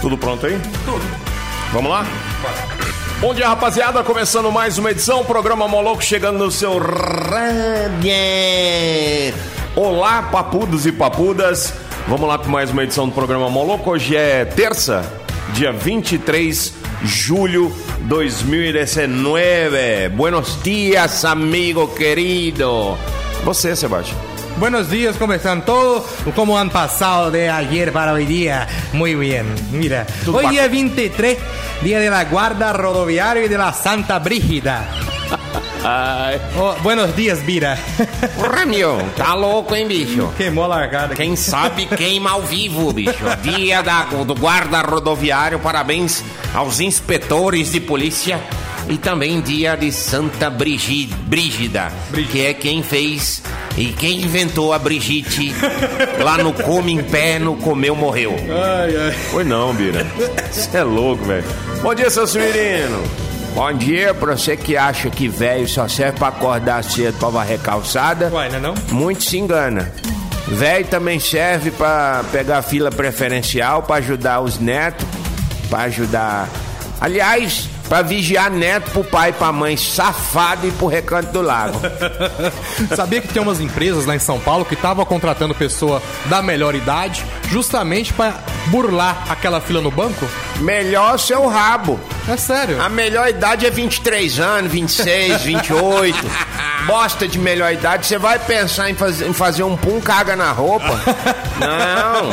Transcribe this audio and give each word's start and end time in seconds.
Tudo 0.00 0.16
pronto 0.16 0.46
aí? 0.46 0.58
Tudo. 0.84 1.02
Vamos 1.72 1.90
lá? 1.90 2.06
Bom 3.20 3.34
dia, 3.34 3.48
rapaziada. 3.48 4.02
Começando 4.04 4.50
mais 4.52 4.78
uma 4.78 4.92
edição. 4.92 5.24
Programa 5.24 5.66
Moloco 5.66 6.02
chegando 6.02 6.38
no 6.38 6.50
seu 6.50 6.78
rádio. 6.78 8.08
Olá, 9.74 10.22
papudos 10.22 10.86
e 10.86 10.92
papudas. 10.92 11.74
Vamos 12.06 12.28
lá 12.28 12.38
para 12.38 12.48
mais 12.48 12.70
uma 12.70 12.84
edição 12.84 13.08
do 13.08 13.14
programa 13.14 13.50
Moloco. 13.50 13.90
Hoje 13.90 14.16
é 14.16 14.44
terça, 14.44 15.04
dia 15.52 15.72
23 15.72 16.74
de 17.02 17.08
julho 17.08 17.74
2019. 18.02 20.10
Buenos 20.14 20.62
dias, 20.62 21.24
amigo 21.24 21.88
querido. 21.88 22.96
Você, 23.44 23.74
Sebastião. 23.74 24.27
Buenos 24.56 24.90
días, 24.90 25.16
¿cómo 25.16 25.34
están 25.34 25.64
todos? 25.64 26.04
¿Cómo 26.34 26.58
han 26.58 26.70
pasado 26.70 27.30
de 27.30 27.48
ayer 27.48 27.92
para 27.92 28.12
hoy 28.12 28.26
día? 28.26 28.66
Muy 28.92 29.14
bien, 29.14 29.46
mira. 29.70 30.06
Hoy 30.32 30.48
día 30.48 30.66
23, 30.66 31.38
día 31.82 32.00
de 32.00 32.10
la 32.10 32.24
Guarda 32.24 32.72
Rodoviaria 32.72 33.44
y 33.44 33.48
de 33.48 33.58
la 33.58 33.72
Santa 33.72 34.18
Brígida. 34.18 34.84
Oh, 36.58 36.74
buenos 36.82 37.14
dias, 37.14 37.44
Bira. 37.46 37.78
Porra, 38.36 38.66
meu, 38.66 38.98
tá 39.16 39.34
louco, 39.34 39.76
hein, 39.76 39.86
bicho? 39.86 40.32
Queimou 40.36 40.64
a 40.64 40.68
largada. 40.68 41.14
Quem 41.14 41.36
sabe 41.36 41.86
queima 41.86 42.30
ao 42.30 42.42
vivo, 42.42 42.92
bicho. 42.92 43.24
Dia 43.42 43.80
da, 43.82 44.04
do 44.04 44.34
guarda 44.34 44.82
rodoviário, 44.82 45.60
parabéns 45.60 46.24
aos 46.52 46.80
inspetores 46.80 47.72
de 47.72 47.80
polícia. 47.80 48.40
E 48.88 48.96
também 48.96 49.40
dia 49.40 49.76
de 49.76 49.92
Santa 49.92 50.48
Brigid, 50.48 51.14
Brígida, 51.26 51.92
que 52.30 52.46
é 52.46 52.54
quem 52.54 52.82
fez 52.82 53.42
e 53.76 53.86
quem 53.86 54.22
inventou 54.22 54.72
a 54.72 54.78
Brigitte 54.78 55.54
lá 56.24 56.38
no 56.38 56.52
Come 56.54 56.92
em 56.92 57.02
Pé, 57.02 57.38
no 57.38 57.56
Comeu 57.56 57.94
Morreu. 57.94 58.34
Ai, 58.48 58.96
ai. 58.96 59.12
Foi 59.30 59.44
não, 59.44 59.74
Bira. 59.74 60.06
Você 60.50 60.78
é 60.78 60.82
louco, 60.82 61.22
velho. 61.24 61.44
Bom 61.82 61.94
dia, 61.94 62.08
seu 62.08 62.26
Suirino. 62.26 63.02
Bom 63.54 63.72
dia 63.72 64.14
pra 64.14 64.36
você 64.36 64.56
que 64.56 64.76
acha 64.76 65.10
que 65.10 65.28
velho 65.28 65.68
só 65.68 65.86
serve 65.86 66.18
pra 66.18 66.28
acordar 66.28 66.82
cedo 66.82 67.18
pra 67.18 67.28
varrer 67.28 67.60
calçada. 67.60 68.30
Uai, 68.32 68.48
não 68.48 68.56
é 68.56 68.60
não? 68.60 68.74
Muito 68.90 69.22
se 69.22 69.36
engana. 69.36 69.92
Velho 70.46 70.86
também 70.86 71.20
serve 71.20 71.70
pra 71.70 72.24
pegar 72.32 72.62
fila 72.62 72.90
preferencial, 72.90 73.82
pra 73.82 73.96
ajudar 73.96 74.40
os 74.40 74.58
netos, 74.58 75.06
pra 75.68 75.80
ajudar. 75.80 76.48
Aliás, 77.00 77.68
pra 77.88 78.02
vigiar 78.02 78.50
neto 78.50 78.90
pro 78.90 79.04
pai 79.04 79.30
e 79.30 79.32
pra 79.32 79.50
mãe 79.50 79.76
safado 79.76 80.66
e 80.66 80.70
pro 80.72 80.86
recanto 80.86 81.32
do 81.32 81.42
lago. 81.42 81.80
Sabia 82.94 83.20
que 83.20 83.28
tem 83.28 83.42
umas 83.42 83.60
empresas 83.60 84.06
lá 84.06 84.14
em 84.14 84.18
São 84.18 84.38
Paulo 84.38 84.64
que 84.64 84.74
estavam 84.74 85.04
contratando 85.04 85.54
pessoa 85.54 86.02
da 86.26 86.42
melhor 86.42 86.74
idade 86.74 87.24
justamente 87.50 88.12
pra 88.12 88.34
burlar 88.66 89.24
aquela 89.28 89.60
fila 89.60 89.80
no 89.80 89.90
banco? 89.90 90.26
Melhor 90.60 91.18
seu 91.18 91.46
rabo. 91.46 91.98
É 92.28 92.36
sério. 92.36 92.80
A 92.80 92.88
melhor 92.88 93.28
idade 93.28 93.66
é 93.66 93.70
23 93.70 94.38
anos, 94.38 94.70
26, 94.70 95.42
28. 95.42 96.16
Bosta 96.86 97.26
de 97.28 97.38
melhor 97.38 97.72
idade, 97.72 98.06
você 98.06 98.16
vai 98.18 98.38
pensar 98.38 98.88
em, 98.90 98.94
faz- 98.94 99.20
em 99.20 99.32
fazer 99.32 99.62
um 99.62 99.76
pum 99.76 100.00
caga 100.00 100.34
na 100.36 100.52
roupa? 100.52 100.98
Não, 101.58 102.30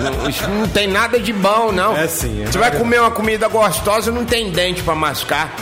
não, 0.22 0.28
isso 0.30 0.48
não 0.48 0.66
tem 0.68 0.86
nada 0.86 1.18
de 1.18 1.32
bom, 1.32 1.70
não. 1.72 1.96
É 1.96 2.06
sim, 2.08 2.42
é 2.42 2.46
Você 2.46 2.58
vai 2.58 2.70
comer 2.70 3.00
uma 3.00 3.10
comida 3.10 3.46
gostosa, 3.48 4.10
não 4.10 4.24
tem 4.24 4.50
dente 4.50 4.82
pra 4.82 4.94
mascar. 4.94 5.52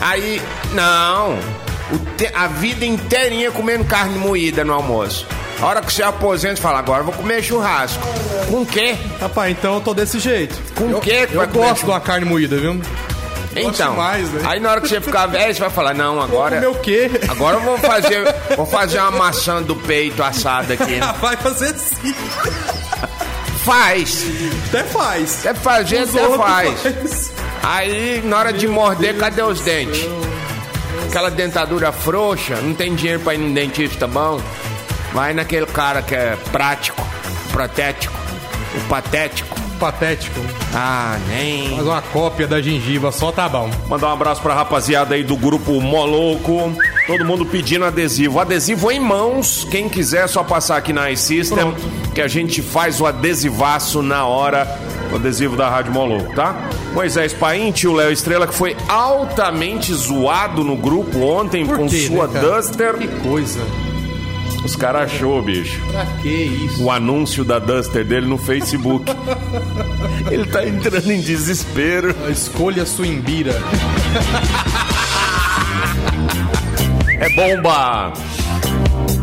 Aí, 0.00 0.40
não. 0.72 1.38
Te- 2.16 2.30
a 2.34 2.46
vida 2.46 2.84
inteirinha 2.84 3.50
comendo 3.50 3.84
carne 3.84 4.18
moída 4.18 4.64
no 4.64 4.72
almoço. 4.72 5.26
A 5.60 5.66
hora 5.66 5.80
que 5.80 5.92
você 5.92 6.02
aposenta, 6.02 6.60
fala, 6.60 6.78
agora 6.78 7.02
vou 7.02 7.14
comer 7.14 7.42
churrasco. 7.42 8.02
Com 8.50 8.62
o 8.62 8.66
quê? 8.66 8.96
Rapaz, 9.20 9.50
então 9.50 9.74
eu 9.76 9.80
tô 9.80 9.94
desse 9.94 10.18
jeito. 10.18 10.54
Com 10.74 10.84
o 10.92 11.00
quê 11.00 11.26
que 11.26 11.34
Eu 11.34 11.38
vai 11.38 11.46
comer 11.48 11.68
gosto 11.68 11.84
de 11.84 11.90
uma 11.90 12.00
carne 12.00 12.26
moída, 12.26 12.56
viu? 12.56 12.80
Então, 13.58 13.92
demais, 13.92 14.28
né? 14.32 14.42
aí 14.44 14.60
na 14.60 14.70
hora 14.70 14.80
que 14.82 14.88
você 14.88 15.00
ficar 15.00 15.26
velho, 15.26 15.54
você 15.54 15.60
vai 15.60 15.70
falar, 15.70 15.94
não, 15.94 16.20
agora... 16.20 16.68
O 16.70 16.74
quê? 16.74 17.10
Agora 17.26 17.56
eu 17.56 17.62
vou 17.62 17.78
fazer, 17.78 18.24
vou 18.54 18.66
fazer 18.66 18.98
uma 18.98 19.12
maçã 19.12 19.62
do 19.62 19.74
peito 19.74 20.22
assada 20.22 20.74
aqui. 20.74 21.00
Vai 21.18 21.36
fazer 21.38 21.74
sim. 21.74 22.14
Faz. 23.64 24.26
Até 24.68 24.84
faz. 24.84 25.38
Até 25.40 25.54
fazer, 25.54 26.02
Os 26.02 26.14
até 26.14 26.26
outros 26.26 26.46
faz. 26.46 27.32
Aí, 27.62 28.20
na 28.24 28.38
hora 28.38 28.52
de 28.52 28.68
morder, 28.68 29.16
cadê 29.16 29.42
os 29.42 29.60
dentes? 29.60 30.06
Aquela 31.08 31.30
dentadura 31.30 31.90
frouxa, 31.90 32.56
não 32.56 32.74
tem 32.74 32.94
dinheiro 32.94 33.20
pra 33.20 33.34
ir 33.34 33.38
num 33.38 33.52
dentista 33.54 34.06
bom. 34.06 34.38
Vai 35.16 35.32
naquele 35.32 35.64
cara 35.64 36.02
que 36.02 36.14
é 36.14 36.36
prático, 36.52 37.02
protético, 37.50 38.12
o 38.76 38.80
patético. 38.86 39.56
Patético. 39.80 40.40
Ah, 40.74 41.18
nem. 41.26 41.70
Faz 41.70 41.86
uma 41.86 42.02
cópia 42.02 42.46
da 42.46 42.60
gengiva, 42.60 43.10
só 43.10 43.32
tá 43.32 43.48
bom. 43.48 43.70
Mandar 43.88 44.08
um 44.08 44.12
abraço 44.12 44.42
pra 44.42 44.52
rapaziada 44.52 45.14
aí 45.14 45.24
do 45.24 45.34
grupo 45.34 45.80
Moloco. 45.80 46.70
Todo 47.06 47.24
mundo 47.24 47.46
pedindo 47.46 47.86
adesivo. 47.86 48.38
Adesivo 48.38 48.90
em 48.90 49.00
mãos. 49.00 49.66
Quem 49.70 49.88
quiser, 49.88 50.24
é 50.24 50.26
só 50.26 50.44
passar 50.44 50.76
aqui 50.76 50.92
na 50.92 51.10
iSystem 51.10 51.74
que 52.14 52.20
a 52.20 52.28
gente 52.28 52.60
faz 52.60 53.00
o 53.00 53.06
adesivaço 53.06 54.02
na 54.02 54.26
hora. 54.26 54.66
O 55.10 55.16
adesivo 55.16 55.56
da 55.56 55.70
Rádio 55.70 55.92
Moloco, 55.92 56.34
tá? 56.34 56.54
Moisés 56.92 57.32
Paim, 57.32 57.72
tio 57.72 57.94
Léo 57.94 58.12
Estrela, 58.12 58.46
que 58.46 58.54
foi 58.54 58.76
altamente 58.86 59.94
zoado 59.94 60.62
no 60.62 60.76
grupo 60.76 61.20
ontem 61.20 61.64
Por 61.64 61.78
com 61.78 61.88
quê, 61.88 62.06
sua 62.06 62.26
né? 62.26 62.38
Duster. 62.38 62.98
Que 62.98 63.08
coisa. 63.20 63.60
Os 64.66 64.74
caras 64.74 65.02
achou, 65.02 65.40
bicho. 65.40 65.80
Pra 65.92 66.04
que 66.20 66.28
isso? 66.28 66.82
O 66.82 66.90
anúncio 66.90 67.44
da 67.44 67.60
Duster 67.60 68.04
dele 68.04 68.26
no 68.26 68.36
Facebook. 68.36 69.08
Ele 70.28 70.44
tá 70.44 70.66
entrando 70.66 71.08
em 71.08 71.20
desespero. 71.20 72.12
Escolha 72.28 72.84
sua 72.84 73.06
imbira. 73.06 73.54
É 77.18 77.30
bomba! 77.30 78.12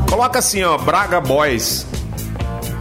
Coloca 0.10 0.40
assim, 0.40 0.64
ó, 0.64 0.80
Braga 0.80 1.22
Boys 1.22 1.86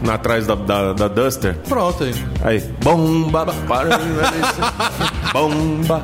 na 0.03 0.15
atrás 0.15 0.47
da, 0.47 0.55
da, 0.55 0.95
da 0.95 1.06
Duster. 1.06 1.55
Pronto 1.69 2.05
aí. 2.05 2.15
Aí, 2.44 2.58
bomba, 2.82 3.47
para, 3.69 3.98
bomba, 5.32 6.03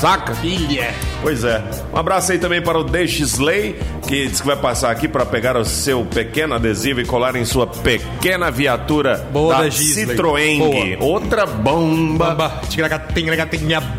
saca? 0.00 0.34
Filha. 0.34 0.92
Pois 1.22 1.44
é. 1.44 1.62
Um 1.92 1.96
abraço 1.96 2.32
aí 2.32 2.38
também 2.38 2.60
para 2.60 2.78
o 2.78 2.84
Deixisley, 2.84 3.76
que 4.06 4.26
diz 4.28 4.40
que 4.40 4.46
vai 4.46 4.56
passar 4.56 4.90
aqui 4.90 5.06
para 5.06 5.24
pegar 5.24 5.56
o 5.56 5.64
seu 5.64 6.04
pequeno 6.04 6.54
adesivo 6.54 7.00
e 7.00 7.04
colar 7.06 7.36
em 7.36 7.44
sua 7.44 7.66
pequena 7.66 8.50
viatura 8.50 9.26
Boa, 9.32 9.54
da 9.54 9.60
Deixisley. 9.62 10.16
Citroën. 10.16 10.58
Boa. 10.58 11.08
Outra 11.12 11.46
bomba. 11.46 12.30
Bomba. 12.34 12.60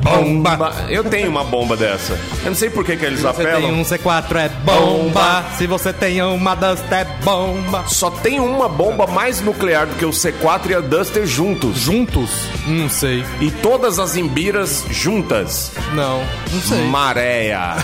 Bomba. 0.01 0.75
Eu 0.89 1.03
tenho 1.05 1.29
uma 1.29 1.43
bomba 1.43 1.75
dessa. 1.77 2.13
Eu 2.43 2.47
não 2.47 2.55
sei 2.55 2.69
por 2.69 2.83
que, 2.83 2.95
que 2.97 3.05
eles 3.05 3.19
Se 3.19 3.25
você 3.25 3.41
apelam. 3.41 3.61
tem 3.61 3.73
um 3.73 3.83
C4 3.83 4.35
é 4.35 4.49
bomba. 4.49 5.45
Se 5.57 5.65
você 5.67 5.93
tem 5.93 6.21
uma 6.21 6.53
Duster 6.53 6.97
é 6.99 7.05
bomba. 7.23 7.83
Só 7.87 8.09
tem 8.11 8.39
uma 8.39 8.67
bomba 8.69 9.07
mais 9.07 9.41
nuclear 9.41 9.87
do 9.87 9.95
que 9.95 10.05
o 10.05 10.09
C4 10.11 10.69
e 10.69 10.75
a 10.75 10.79
Duster 10.81 11.25
juntos. 11.45 11.77
Juntos? 11.77 12.31
Não 12.65 12.89
sei. 12.89 13.23
E 13.39 13.51
todas 13.51 13.99
as 13.99 14.15
imbiras 14.15 14.83
juntas. 14.89 15.71
Não, 15.93 16.23
não 16.51 16.61
sei. 16.61 16.87
Maréia. 16.87 17.75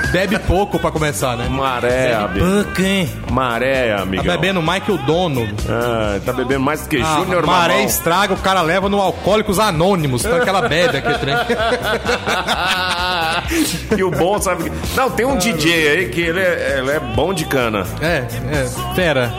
Bebe 0.14 0.38
pouco 0.38 0.78
pra 0.78 0.92
começar, 0.92 1.36
né? 1.36 1.48
Maréia, 1.48 2.28
bicho. 2.28 2.46
Pouco, 2.46 2.80
hein? 2.82 3.12
Maréia, 3.32 3.96
Tá 3.96 4.02
amigão. 4.04 4.24
bebendo 4.36 4.62
mais 4.62 4.84
que 4.84 4.92
o 4.92 4.98
dono. 4.98 5.44
Ah, 5.68 6.20
tá 6.24 6.32
bebendo 6.32 6.60
mais 6.60 6.82
do 6.82 6.88
que 6.88 7.02
Ah, 7.02 7.16
Júnior 7.18 7.44
maré 7.44 7.72
Mamão. 7.74 7.88
estraga, 7.88 8.32
o 8.32 8.36
cara 8.36 8.62
leva 8.62 8.88
no 8.88 9.00
Alcoólicos 9.00 9.58
Anônimos. 9.58 10.22
Tá 10.22 10.36
aquela 10.36 10.68
bebe 10.68 10.98
aqui, 10.98 11.18
trem. 11.18 11.34
e 13.98 14.04
o 14.04 14.10
bom, 14.12 14.40
sabe? 14.40 14.70
Não, 14.94 15.10
tem 15.10 15.26
um 15.26 15.36
DJ 15.36 15.88
aí 15.88 16.08
que 16.10 16.20
ele 16.20 16.38
é, 16.38 16.76
ele 16.78 16.90
é 16.92 17.00
bom 17.00 17.34
de 17.34 17.44
cana. 17.46 17.84
É, 18.00 18.18
é, 18.52 18.70
pera. 18.94 19.32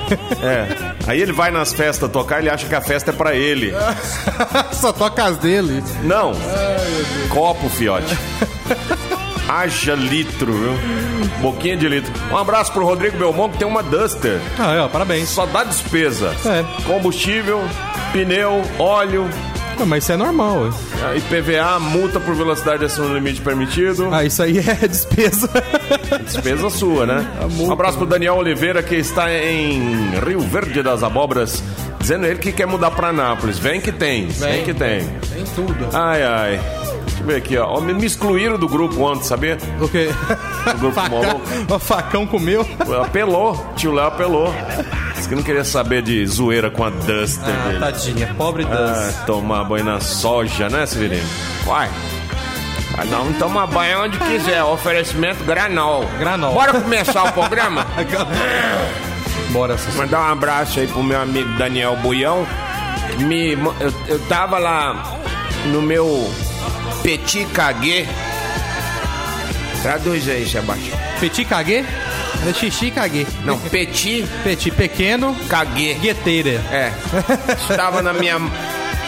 É. 0.44 0.68
Aí 1.08 1.22
ele 1.22 1.32
vai 1.32 1.52
nas 1.52 1.72
festas 1.74 2.12
tocar, 2.12 2.40
ele 2.40 2.50
acha 2.50 2.68
que 2.68 2.76
a 2.76 2.82
festa 2.82 3.12
é 3.12 3.14
pra 3.14 3.34
ele. 3.34 3.74
Só 4.74 4.92
toca 4.92 5.24
as 5.24 5.38
dele. 5.38 5.82
Não. 6.04 6.34
Copo, 7.30 7.70
fiote. 7.70 8.14
Haja 9.48 9.94
litro, 9.94 10.52
viu? 10.54 10.74
Boquinha 11.42 11.78
de 11.78 11.88
litro. 11.88 12.12
Um 12.32 12.38
abraço 12.38 12.72
pro 12.72 12.84
Rodrigo 12.86 13.18
Belmont, 13.18 13.52
que 13.54 13.60
tem 13.60 13.68
uma 13.68 13.84
Duster. 13.84 14.40
Ah, 14.58 14.74
é, 14.74 14.80
ó, 14.80 14.88
parabéns. 14.88 15.30
Só 15.30 15.46
dá 15.46 15.64
despesa. 15.64 16.34
É. 16.46 16.64
Combustível, 16.84 17.62
pneu, 18.12 18.62
óleo, 18.80 19.30
Não, 19.78 19.86
mas 19.86 20.04
isso 20.04 20.14
é 20.14 20.18
normal. 20.18 20.70
ah, 21.04 21.16
IPVA, 21.16 21.80
multa 21.80 22.20
por 22.20 22.34
velocidade 22.34 22.86
acima 22.86 23.08
do 23.08 23.14
limite 23.14 23.40
permitido. 23.42 24.10
Ah, 24.12 24.24
isso 24.24 24.42
aí 24.42 24.58
é 24.60 24.76
despesa. 24.88 25.50
Despesa 26.24 26.70
sua, 26.72 27.06
né? 27.06 27.28
Um 27.60 27.72
abraço 27.72 27.98
pro 27.98 28.08
Daniel 28.08 28.36
Oliveira, 28.38 28.82
que 28.82 28.96
está 28.96 29.32
em 29.32 30.10
Rio 30.26 30.40
Verde 30.40 30.82
das 30.82 31.04
Abóboras, 31.04 31.62
dizendo 32.00 32.26
ele 32.26 32.40
que 32.40 32.52
quer 32.52 32.66
mudar 32.66 32.90
pra 32.92 33.12
Nápoles. 33.14 33.60
Vem 33.60 33.80
que 33.80 33.92
tem, 33.92 34.28
vem, 34.28 34.64
que 34.64 34.74
tem. 34.74 35.02
Tem 35.02 35.44
tudo. 35.56 35.88
Ai, 35.94 36.24
ai. 36.24 36.60
Eu 37.26 37.32
ver 37.32 37.36
aqui, 37.38 37.58
ó. 37.58 37.80
Me 37.82 38.06
excluíram 38.06 38.58
do 38.58 38.68
grupo 38.70 39.02
ontem, 39.02 39.24
sabia? 39.24 39.58
O 39.82 39.88
quê? 39.90 40.10
grupo 40.80 40.94
Facão, 41.02 41.22
maluco. 41.24 41.74
o 41.76 41.80
facão 41.80 42.28
comeu. 42.28 42.68
Apelou, 43.04 43.74
tio 43.76 43.92
Léo 43.92 44.06
apelou. 44.08 44.54
Diz 45.16 45.26
que 45.26 45.34
não 45.36 45.42
queria 45.42 45.64
saber 45.64 46.02
de 46.04 46.26
zoeira 46.28 46.70
com 46.70 46.84
a 46.84 46.90
Duster 46.92 47.44
Ah, 47.48 47.68
dele. 47.68 47.80
tadinha, 47.80 48.36
pobre 48.38 48.68
Ah, 48.70 49.10
Dust. 49.10 49.26
tomar 49.26 49.64
banho 49.64 49.86
na 49.86 50.00
soja, 50.00 50.70
né, 50.70 50.86
Severino? 50.86 51.28
Vai. 51.66 51.90
Vai 52.96 53.06
não 53.08 53.34
tomar 53.34 53.66
banho 53.68 54.04
onde 54.04 54.18
quiser. 54.20 54.64
Oferecimento 54.64 55.44
granol. 55.44 56.06
Granol. 56.20 56.54
Bora 56.54 56.80
começar 56.80 57.24
o 57.24 57.32
programa? 57.32 57.86
Bora, 59.52 59.78
Sussu. 59.78 59.98
Mandar 59.98 60.20
um 60.30 60.32
abraço 60.34 60.80
aí 60.80 60.88
pro 60.88 61.02
meu 61.04 61.20
amigo 61.20 61.50
Daniel 61.58 61.96
Buião. 61.98 62.46
Me, 63.20 63.54
eu, 63.54 63.94
eu 64.08 64.20
tava 64.28 64.60
lá 64.60 65.18
no 65.68 65.82
meu 65.82 66.30
Petit 67.06 67.46
Caguet. 67.54 68.08
Traduz 69.84 70.28
aí, 70.28 70.44
Sebastião. 70.50 70.98
Petit 71.20 71.46
caguê? 71.46 71.86
É 72.50 72.52
xixi 72.54 72.90
caguê. 72.90 73.28
Não, 73.44 73.60
Petit 73.60 74.26
Petit 74.44 74.72
pequeno, 74.72 75.36
Caguet. 75.48 76.00
gueteira. 76.00 76.60
É. 76.72 76.92
Estava 77.70 78.02
na 78.02 78.12
minha 78.12 78.40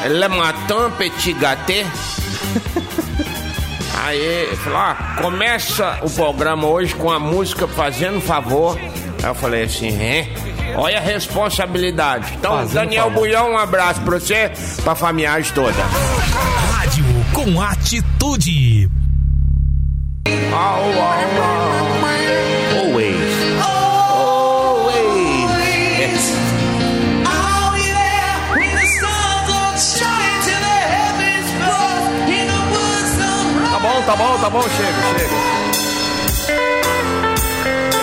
Le 0.05 0.27
Matin 0.27 0.91
Petit 0.95 1.33
Gâté. 1.33 1.87
Aí 4.05 4.55
falou: 4.63 4.77
ah, 4.77 5.15
começa 5.19 5.97
o 6.03 6.09
programa 6.11 6.67
hoje 6.67 6.93
com 6.93 7.09
a 7.09 7.19
música 7.19 7.67
Fazendo 7.67 8.21
Favor. 8.21 8.77
Aí 9.23 9.25
eu 9.29 9.33
falei 9.33 9.63
assim: 9.63 9.99
é? 9.99 10.27
Olha 10.75 10.99
a 10.99 11.01
responsabilidade. 11.01 12.31
Então, 12.37 12.57
Fazendo 12.57 12.73
Daniel 12.75 13.05
favor. 13.05 13.19
Buião, 13.21 13.53
um 13.53 13.57
abraço 13.57 14.01
pra 14.01 14.19
você, 14.19 14.51
pra 14.83 14.93
familiagem 14.93 15.51
toda. 15.55 15.83
Com 17.37 17.61
atitude. 17.61 18.89
Au, 20.51 20.81
au, 20.81 21.21
au. 21.37 21.67
Always. 22.79 23.33
Always. 23.61 25.17
Tá 33.71 33.79
bom, 33.79 34.01
tá 34.05 34.15
bom, 34.15 34.37
tá 34.39 34.49
bom, 34.49 34.61
chega, 34.61 34.93
chega. 35.19 35.37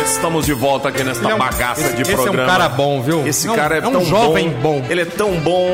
Estamos 0.04 0.46
de 0.46 0.52
volta 0.52 0.88
aqui 0.90 1.02
nesta 1.02 1.28
é 1.28 1.34
um- 1.34 1.38
bagaça 1.38 1.80
esse- 1.80 1.96
de 1.96 2.02
esse 2.02 2.12
é 2.12 2.16
um 2.16 2.22
programa. 2.22 2.46
cara 2.48 2.68
bom, 2.68 3.02
viu? 3.02 3.26
Esse 3.26 3.48
É 3.48 3.50
um- 3.50 3.56
cara 3.56 3.76
é, 3.76 3.78
é 3.80 3.88
um 3.88 3.92
tão 3.92 4.04
jovem 4.04 4.50
bom. 4.50 4.84
Ele 4.88 5.00
é 5.02 5.04
tão 5.04 5.32
bom, 5.40 5.66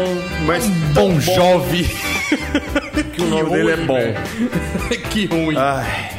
mas 0.47 0.65
tão 0.95 1.11
Bom 1.15 1.21
jovem. 1.21 1.85
nome 3.31 3.51
dele 3.51 3.71
é 3.73 3.77
bom. 3.77 4.15
que 5.11 5.27
ruim. 5.27 5.57
Ai. 5.57 6.11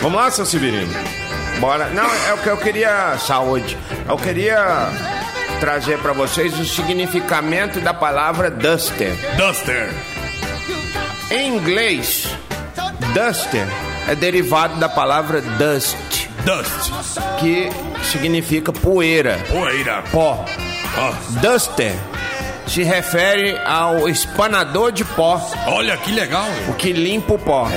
Vamos 0.00 0.18
lá, 0.20 0.30
seu 0.30 0.44
Severino. 0.44 0.92
Bora. 1.60 1.88
Não, 1.90 2.04
é 2.28 2.32
o 2.34 2.38
que 2.38 2.48
eu 2.48 2.56
queria. 2.56 3.16
Saúde. 3.18 3.76
Eu 4.08 4.16
queria 4.16 4.88
trazer 5.60 5.98
pra 5.98 6.12
vocês 6.12 6.58
o 6.58 6.64
significamento 6.64 7.80
da 7.80 7.94
palavra 7.94 8.50
duster. 8.50 9.12
Duster. 9.36 9.90
Em 11.30 11.56
inglês, 11.56 12.28
duster 13.14 13.66
é 14.08 14.14
derivado 14.14 14.76
da 14.80 14.88
palavra 14.88 15.40
dust, 15.40 15.96
Dust. 16.44 16.90
que 17.38 17.70
significa 18.02 18.72
poeira, 18.72 19.38
Poeira. 19.48 20.02
pó. 20.10 20.44
Ó, 20.98 21.12
Duster 21.40 21.94
se 22.72 22.82
refere 22.82 23.58
ao 23.66 24.08
espanador 24.08 24.92
de 24.92 25.04
pó, 25.04 25.38
olha 25.66 25.96
que 25.98 26.10
legal. 26.10 26.46
o 26.68 26.72
que 26.74 26.92
limpa 26.92 27.34
o 27.34 27.38
pó. 27.38 27.68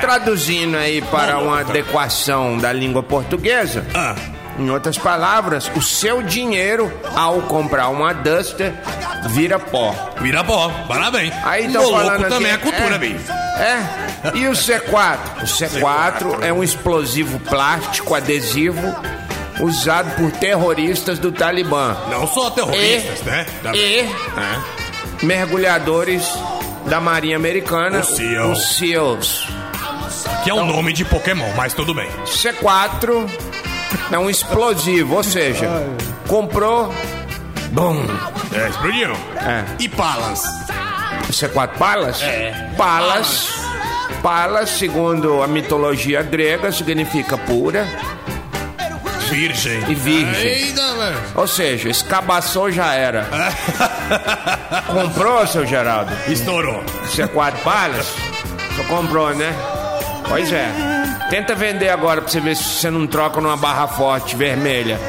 Traduzindo 0.00 0.76
aí 0.76 1.00
para 1.02 1.38
uma 1.38 1.60
adequação 1.60 2.58
da 2.58 2.72
língua 2.72 3.02
portuguesa, 3.02 3.86
Ah, 3.94 4.14
em 4.58 4.68
outras 4.70 4.98
palavras, 4.98 5.70
o 5.74 5.80
seu 5.80 6.22
dinheiro 6.22 6.92
ao 7.16 7.40
comprar 7.42 7.88
uma 7.88 8.12
Duster 8.12 8.72
vira 9.30 9.58
pó. 9.58 9.94
vira 10.20 10.44
pó. 10.44 10.68
Parabéns. 10.86 11.32
Aí 11.42 11.72
tá 11.72 11.80
falando 11.80 12.10
aqui, 12.24 12.34
também 12.34 12.52
é 12.52 12.58
cultura, 12.58 12.94
é, 12.94 12.98
bicho. 12.98 13.32
É. 13.58 14.36
E 14.36 14.46
o 14.46 14.52
C4? 14.52 15.18
O 15.42 15.44
C4 15.46 16.42
é 16.42 16.52
um 16.52 16.62
explosivo 16.62 17.38
plástico 17.40 18.14
adesivo 18.14 18.94
usado 19.60 20.14
por 20.16 20.30
terroristas 20.32 21.18
do 21.18 21.30
Talibã 21.32 21.96
Não 22.10 22.26
só 22.26 22.50
terroristas, 22.50 23.20
E- 23.20 23.24
né? 23.24 23.46
Também. 23.62 23.80
e 23.80 23.98
É. 24.00 24.58
mergulhadores 25.22 26.28
da 26.86 27.00
Marinha 27.00 27.36
Americana, 27.36 28.00
Os 28.00 28.16
SEAL. 28.16 28.50
os 28.50 28.76
SEALs. 28.76 29.48
Que 30.42 30.50
é 30.50 30.54
o 30.54 30.64
nome 30.64 30.92
de 30.92 31.04
Pokémon, 31.04 31.50
mas 31.56 31.72
tudo 31.72 31.94
bem. 31.94 32.08
C4 32.26 33.26
é 34.12 34.18
um 34.18 34.28
explosivo, 34.28 35.16
ou 35.16 35.22
seja, 35.22 35.66
comprou, 36.28 36.92
bum. 37.70 38.04
É, 38.52 38.68
explodiram. 38.68 39.16
É. 39.36 39.64
E 39.78 39.88
Palas. 39.88 40.42
C4 41.30 41.78
Palas? 41.78 42.22
É. 42.22 42.70
Palas. 42.76 43.48
Palas, 44.22 44.70
segundo 44.70 45.42
a 45.42 45.46
mitologia 45.46 46.22
grega, 46.22 46.70
significa 46.70 47.36
pura. 47.38 47.86
Virgem. 49.34 49.82
E 49.90 49.94
virgem. 49.96 50.46
Eita, 50.46 50.94
velho. 50.94 51.18
Ou 51.34 51.48
seja, 51.48 51.88
escabaçou 51.88 52.70
já 52.70 52.94
era. 52.94 53.26
Comprou, 54.86 55.44
seu 55.48 55.66
Geraldo? 55.66 56.12
Estourou. 56.28 56.84
C4 57.08 57.56
Palas? 57.64 58.06
Só 58.76 58.84
comprou, 58.84 59.34
né? 59.34 59.52
Pois 60.28 60.52
é. 60.52 60.68
Tenta 61.30 61.52
vender 61.56 61.88
agora 61.88 62.20
pra 62.22 62.30
você 62.30 62.38
ver 62.38 62.54
se 62.56 62.62
você 62.62 62.90
não 62.90 63.08
troca 63.08 63.40
numa 63.40 63.56
barra 63.56 63.88
forte 63.88 64.36
vermelha. 64.36 65.00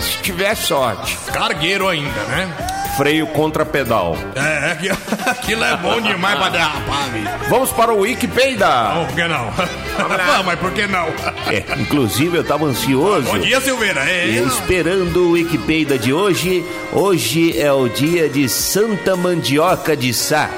Se 0.00 0.18
tiver 0.18 0.56
sorte. 0.56 1.16
Cargueiro 1.32 1.88
ainda, 1.88 2.20
né? 2.24 2.71
Freio 2.96 3.26
contra 3.28 3.64
pedal. 3.64 4.16
É, 4.34 4.72
aqui- 4.72 4.90
aquilo 5.26 5.64
é 5.64 5.76
bom 5.78 6.00
demais 6.00 6.38
pra 6.38 6.48
derrapar, 6.50 7.08
bicho. 7.10 7.30
Vamos 7.48 7.70
para 7.72 7.92
o 7.92 8.00
Wikipedia. 8.00 8.66
Não, 8.94 9.06
por 9.06 9.14
que 9.14 9.24
não? 9.28 9.44
Não, 9.46 10.42
mas 10.44 10.58
por 10.58 10.72
que 10.72 10.86
não? 10.86 11.06
É, 11.50 11.64
inclusive 11.80 12.36
eu 12.36 12.44
tava 12.44 12.66
ansioso. 12.66 13.22
Bom 13.30 13.38
dia, 13.38 13.60
Silveira. 13.62 14.00
É, 14.08 14.26
esperando 14.46 15.28
o 15.28 15.30
Wikipedia 15.32 15.98
de 15.98 16.12
hoje. 16.12 16.64
Hoje 16.92 17.58
é 17.58 17.72
o 17.72 17.88
dia 17.88 18.28
de 18.28 18.46
Santa 18.48 19.16
Mandioca 19.16 19.96
de 19.96 20.12
Sá, 20.12 20.50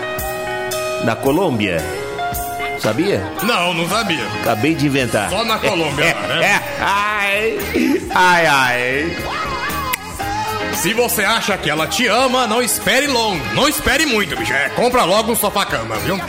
na 1.04 1.14
Colômbia. 1.14 1.80
Sabia? 2.80 3.22
não, 3.44 3.72
não 3.72 3.88
sabia. 3.88 4.26
Acabei 4.42 4.74
de 4.74 4.86
inventar. 4.86 5.30
Só 5.30 5.42
na 5.44 5.56
Colômbia, 5.58 6.14
né? 6.28 6.44
É, 6.44 6.60
ai, 6.82 7.58
ai, 8.14 8.46
ai. 8.46 9.16
Se 10.76 10.92
você 10.92 11.24
acha 11.24 11.56
que 11.56 11.70
ela 11.70 11.86
te 11.86 12.06
ama, 12.06 12.46
não 12.46 12.60
espere 12.60 13.06
longo. 13.06 13.42
Não 13.54 13.68
espere 13.68 14.04
muito, 14.06 14.36
bicho. 14.36 14.52
É, 14.52 14.68
compra 14.70 15.04
logo 15.04 15.32
um 15.32 15.36
sofá-cama, 15.36 15.96
viu? 15.98 16.16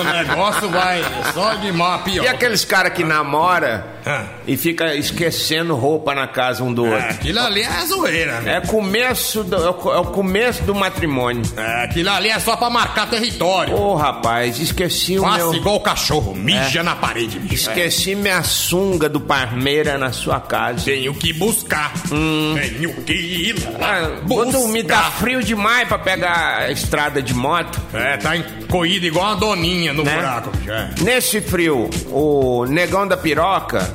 O 0.00 0.04
negócio 0.04 0.68
vai 0.70 1.02
só 1.32 1.54
de 1.54 1.70
a 1.82 1.98
pior. 1.98 2.24
E 2.24 2.28
aqueles 2.28 2.64
caras 2.64 2.92
que 2.92 3.04
namora 3.04 3.93
Ah. 4.06 4.24
e 4.46 4.56
fica 4.56 4.94
esquecendo 4.94 5.74
roupa 5.74 6.14
na 6.14 6.26
casa 6.26 6.62
um 6.62 6.72
do 6.72 6.86
É, 6.86 6.90
outro? 6.94 7.08
aquilo 7.10 7.40
ali 7.40 7.62
é 7.62 7.86
zoeira, 7.86 8.40
né? 8.42 8.56
É 8.56 8.60
começo 8.60 9.42
do, 9.44 9.56
é 9.56 9.70
o 9.70 9.92
é 9.94 9.98
o 9.98 10.04
começo 10.06 10.62
do 10.64 10.74
matrimônio. 10.74 11.42
É, 11.56 11.84
aquilo 11.84 12.10
ali 12.10 12.28
é 12.28 12.38
só 12.38 12.56
pra 12.56 12.68
marcar 12.68 13.08
território. 13.08 13.74
Ô, 13.74 13.94
rapaz, 13.94 14.58
esqueci 14.60 15.18
o 15.18 15.22
Faça 15.22 15.36
meu... 15.38 15.54
igual 15.54 15.76
o 15.76 15.80
cachorro, 15.80 16.34
mija 16.34 16.82
na 16.82 16.94
parede, 16.94 17.38
bicho. 17.38 17.54
É. 17.70 17.72
Esqueci 17.72 18.14
minha 18.14 18.42
sunga 18.42 19.08
do 19.08 19.20
Parmeira 19.20 19.96
na 19.96 20.12
sua 20.12 20.38
casa. 20.40 20.84
Tenho 20.84 21.14
que 21.14 21.32
buscar. 21.32 21.92
Tenho 22.08 22.94
que 23.04 23.12
ir 23.12 23.54
lá. 23.78 23.94
Ah, 24.04 24.20
dormir, 24.26 24.84
tá 24.84 24.96
buscar. 24.96 25.10
frio 25.12 25.42
demais 25.42 25.88
pra 25.88 25.98
pegar 25.98 26.58
a 26.58 26.70
estrada 26.70 27.22
de 27.22 27.32
moto. 27.34 27.80
É, 27.92 28.16
tá 28.16 28.36
encoído 28.36 29.06
igual 29.06 29.26
uma 29.26 29.36
doninha 29.36 29.92
no 29.92 30.04
Né? 30.04 30.14
buraco. 30.14 30.50
É. 30.68 30.90
Nesse 31.02 31.40
frio, 31.40 31.88
o 32.10 32.66
negão 32.66 33.06
da 33.06 33.16
piroca 33.16 33.93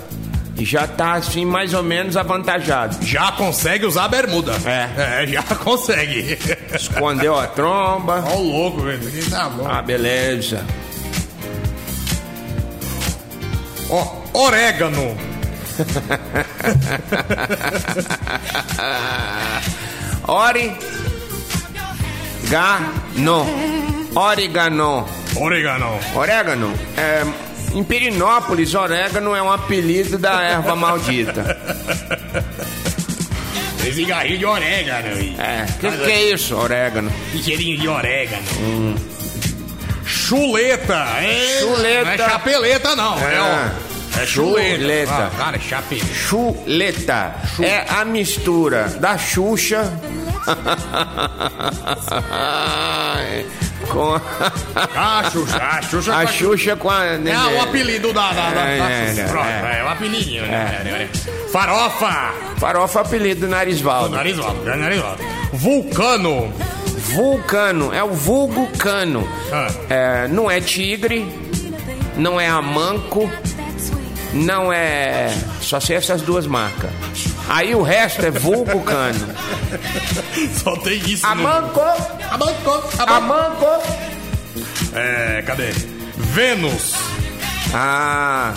já 0.66 0.88
tá 0.88 1.14
assim 1.14 1.46
mais 1.46 1.74
ou 1.74 1.84
menos 1.84 2.18
avantajado. 2.18 2.98
Já 3.06 3.32
consegue 3.32 3.86
usar 3.86 4.08
bermuda. 4.08 4.54
É. 4.66 5.24
É, 5.24 5.28
já 5.28 5.44
consegue. 5.64 6.38
Escondeu 6.74 7.38
a 7.38 7.48
tromba. 7.48 8.24
Ó 8.28 8.36
o 8.38 8.52
louco, 8.52 8.82
velho. 8.82 9.30
Tá 9.30 9.50
bom. 9.50 9.68
Ah, 9.68 9.82
beleza. 9.82 10.64
Ó, 13.90 14.06
orégano. 14.34 15.18
Ori. 20.28 20.76
Gano. 22.50 23.46
Orégano. 24.16 25.06
Orégano. 25.36 26.00
Orégano. 26.16 26.74
É, 26.98 27.24
em 27.74 27.84
Pirinópolis, 27.84 28.74
orégano 28.74 29.36
é 29.36 29.42
um 29.42 29.52
apelido 29.52 30.18
da 30.18 30.42
erva 30.42 30.76
maldita. 30.76 31.58
Tem 33.82 33.94
cigarrinho 33.94 34.38
de 34.38 34.46
orégano. 34.46 35.08
aí. 35.16 35.36
É, 35.40 35.66
o 35.70 35.74
que, 35.80 35.92
que 36.04 36.12
é 36.12 36.34
isso, 36.34 36.56
orégano? 36.56 37.10
Que 37.32 37.42
cheirinho 37.42 37.78
de 37.80 37.88
orégano. 37.88 38.44
Chuleta. 40.06 40.94
É, 41.22 41.60
Chuleta. 41.60 42.04
Não 42.06 42.12
é 42.12 42.18
chapeleta, 42.18 42.96
não. 42.96 43.18
É, 43.20 43.36
É. 43.36 43.72
É 44.22 44.26
Chuleta. 44.26 45.14
Ah, 45.14 45.32
cara, 45.38 45.56
é 45.56 45.60
chape. 45.60 46.04
Chuleta. 46.14 47.36
É 47.62 47.86
a 47.88 48.04
mistura 48.04 48.86
da 49.00 49.18
Xuxa 49.18 49.94
com 53.90 54.20
Ah, 54.96 55.30
Xuxa, 55.32 55.58
a 55.58 55.82
Xuxa. 55.82 56.16
a 56.16 56.28
Xuxa 56.28 56.76
com 56.76 56.90
a 56.90 57.06
É 57.06 57.58
o 57.58 57.62
apelido 57.62 58.14
da, 58.14 58.32
da, 58.32 58.50
da, 58.50 58.52
da 58.52 58.70
É, 58.70 59.14
é, 59.18 59.24
Pronto, 59.28 59.46
é. 59.48 59.80
é, 59.80 59.84
o 59.84 59.88
apelidinho, 59.90 60.46
né? 60.46 61.10
Farofa. 61.52 62.34
Farofa 62.58 63.02
apelido 63.02 63.48
Narisvaldo. 63.48 64.16
Narisvaldo, 64.16 64.62
grande 64.62 64.82
Narisvaldo. 64.82 65.24
Vulcano. 65.54 66.54
Vulcano, 66.98 67.94
é 67.94 68.04
o 68.04 68.10
vulgo 68.14 68.68
cano. 68.78 69.28
Ah. 69.52 69.68
É, 69.90 70.28
não 70.28 70.50
é 70.52 70.62
tigre, 70.62 71.26
não 72.16 72.40
é 72.40 72.48
amanco, 72.48 73.30
não 74.34 74.72
é. 74.72 75.34
Só 75.62 75.80
sei 75.80 75.96
essas 75.96 76.22
duas 76.22 76.46
marcas. 76.46 76.92
Aí 77.50 77.74
o 77.74 77.82
resto 77.82 78.26
é 78.26 78.30
vulgo 78.32 78.80
cano. 78.82 79.28
Só 80.64 80.76
tem 80.78 80.98
isso. 81.00 81.26
né? 81.26 81.32
Amanco, 81.32 81.82
Amanco. 82.30 82.90
Amanco. 83.00 83.12
amanco. 83.14 83.66
É, 84.94 85.44
cadê? 85.46 85.72
Vênus. 86.16 86.94
Ah, 87.74 88.54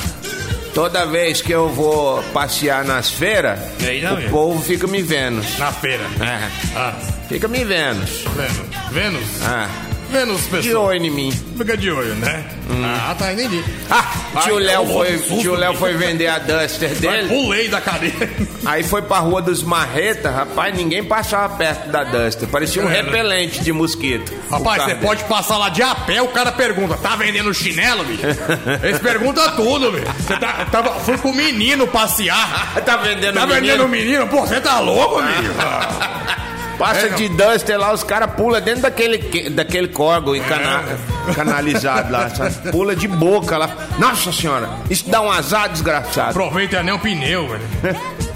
toda 0.74 1.06
vez 1.06 1.40
que 1.40 1.52
eu 1.52 1.68
vou 1.70 2.22
passear 2.34 2.84
nas 2.84 3.10
feiras, 3.10 3.58
o 3.80 4.18
é? 4.18 4.28
povo 4.30 4.62
fica 4.62 4.86
me 4.86 5.02
vendo. 5.02 5.42
Na 5.58 5.72
feira. 5.72 6.04
É, 6.20 6.48
Ah, 6.76 6.92
fica 7.28 7.48
me 7.48 7.64
vendo. 7.64 8.04
Vênus. 8.34 8.90
Vênus. 8.90 9.42
Ah, 9.42 9.68
Vênus, 10.12 10.42
de 10.42 10.48
pessoal. 10.48 10.84
olho 10.84 11.04
em 11.06 11.10
mim. 11.10 11.32
Fica 11.56 11.76
de 11.76 11.90
olho, 11.90 12.14
né? 12.16 12.44
Ah, 12.84 13.14
tá, 13.18 13.32
entendi. 13.32 13.62
Ah, 13.90 14.04
tio 14.42 14.56
Ai, 14.56 14.62
Léo 14.64 14.86
foi, 14.86 15.18
tio 15.18 15.54
Léo 15.54 15.74
foi 15.74 15.94
vender 15.94 16.26
a 16.26 16.38
Duster 16.38 16.88
Mas 16.90 17.00
dele. 17.00 17.28
pulei 17.28 17.68
da 17.68 17.80
cadeira. 17.80 18.30
Aí 18.64 18.82
foi 18.82 19.02
pra 19.02 19.18
rua 19.18 19.42
dos 19.42 19.62
Marreta, 19.62 20.30
rapaz, 20.30 20.74
ninguém 20.76 21.02
passava 21.04 21.54
perto 21.56 21.88
da 21.90 22.04
Duster. 22.04 22.48
Parecia 22.48 22.82
um 22.82 22.86
É, 22.88 23.02
né? 23.02 23.02
repelente 23.02 23.62
de 23.62 23.72
mosquito. 23.72 24.32
Rapaz, 24.50 24.84
você 24.84 24.94
pode 24.96 25.24
passar 25.24 25.58
lá 25.58 25.68
de 25.68 25.82
a 25.82 25.94
pé, 25.94 26.22
o 26.22 26.28
cara 26.28 26.52
pergunta, 26.52 26.96
tá 26.96 27.14
vendendo 27.16 27.52
chinelo, 27.52 28.04
bicho? 28.04 28.22
Eles 28.82 28.98
perguntam 29.00 29.56
tudo, 29.56 29.92
bicho. 29.92 30.06
Você 30.18 30.36
tá, 30.36 30.66
tava, 30.70 30.98
fui 31.00 31.18
com 31.18 31.30
o 31.30 31.34
menino 31.34 31.86
passear. 31.86 32.72
Tá 32.84 32.96
vendendo 32.96 33.34
Tá 33.34 33.46
menino? 33.46 33.60
vendendo 33.66 33.88
menino? 33.88 34.26
Pô, 34.28 34.40
você 34.40 34.60
tá 34.60 34.80
louco, 34.80 35.22
bicho? 35.22 35.52
Passa 36.78 37.06
É, 37.06 37.08
de 37.10 37.28
Duster 37.28 37.78
lá, 37.78 37.92
os 37.92 38.02
caras 38.02 38.30
pulam 38.34 38.60
dentro 38.60 38.82
daquele, 38.82 39.18
que- 39.18 39.50
daquele 39.50 39.88
córrego 39.88 40.34
encana- 40.34 40.82
É. 41.28 41.34
canalizado 41.34 42.10
lá. 42.12 42.28
sabe? 42.30 42.70
Pula 42.72 42.96
de 42.96 43.06
boca 43.06 43.56
lá. 43.56 43.70
Nossa 43.98 44.32
senhora, 44.32 44.68
isso 44.90 45.08
dá 45.08 45.20
um 45.20 45.30
azar 45.30 45.68
desgraçado. 45.68 46.30
Aproveita 46.30 46.82
nem 46.82 46.94
o 46.94 46.98
pneu, 46.98 47.48
velho. 47.48 47.62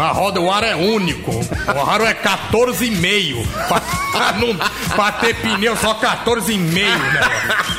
A 0.00 0.12
roda, 0.12 0.40
o 0.40 0.50
ar 0.50 0.64
é 0.64 0.74
único. 0.74 1.30
O 1.32 1.90
aro 1.90 2.04
é 2.06 2.14
14,5. 2.14 3.46
Pra, 4.10 4.32
não, 4.32 4.56
pra 4.96 5.12
ter 5.12 5.34
pneu, 5.36 5.76
só 5.76 5.94
14,5, 5.94 6.58
né? 6.58 7.20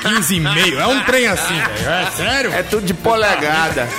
15,5. 0.04 0.78
É 0.80 0.88
um 0.88 1.04
trem 1.04 1.28
assim, 1.28 1.56
velho. 1.56 1.90
É 1.90 2.12
sério? 2.16 2.54
É 2.54 2.64
tudo 2.64 2.86
de 2.86 2.94
polegada. 2.94 3.90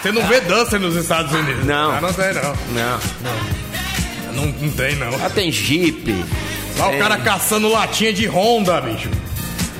Você 0.00 0.12
não 0.12 0.26
vê 0.26 0.40
Duster 0.40 0.80
nos 0.80 0.96
Estados 0.96 1.32
Unidos. 1.32 1.64
Não. 1.64 1.92
Ah, 1.92 2.00
não 2.00 2.12
tem, 2.12 2.32
não. 2.34 2.54
Não. 2.72 3.00
Não, 4.32 4.46
não 4.60 4.70
tem, 4.70 4.96
não. 4.96 5.16
Lá 5.18 5.28
tem 5.28 5.50
Jeep. 5.50 6.24
Lá 6.78 6.88
o 6.88 6.98
cara 6.98 7.18
caçando 7.18 7.68
latinha 7.68 8.12
de 8.12 8.26
Honda, 8.26 8.80
bicho. 8.80 9.10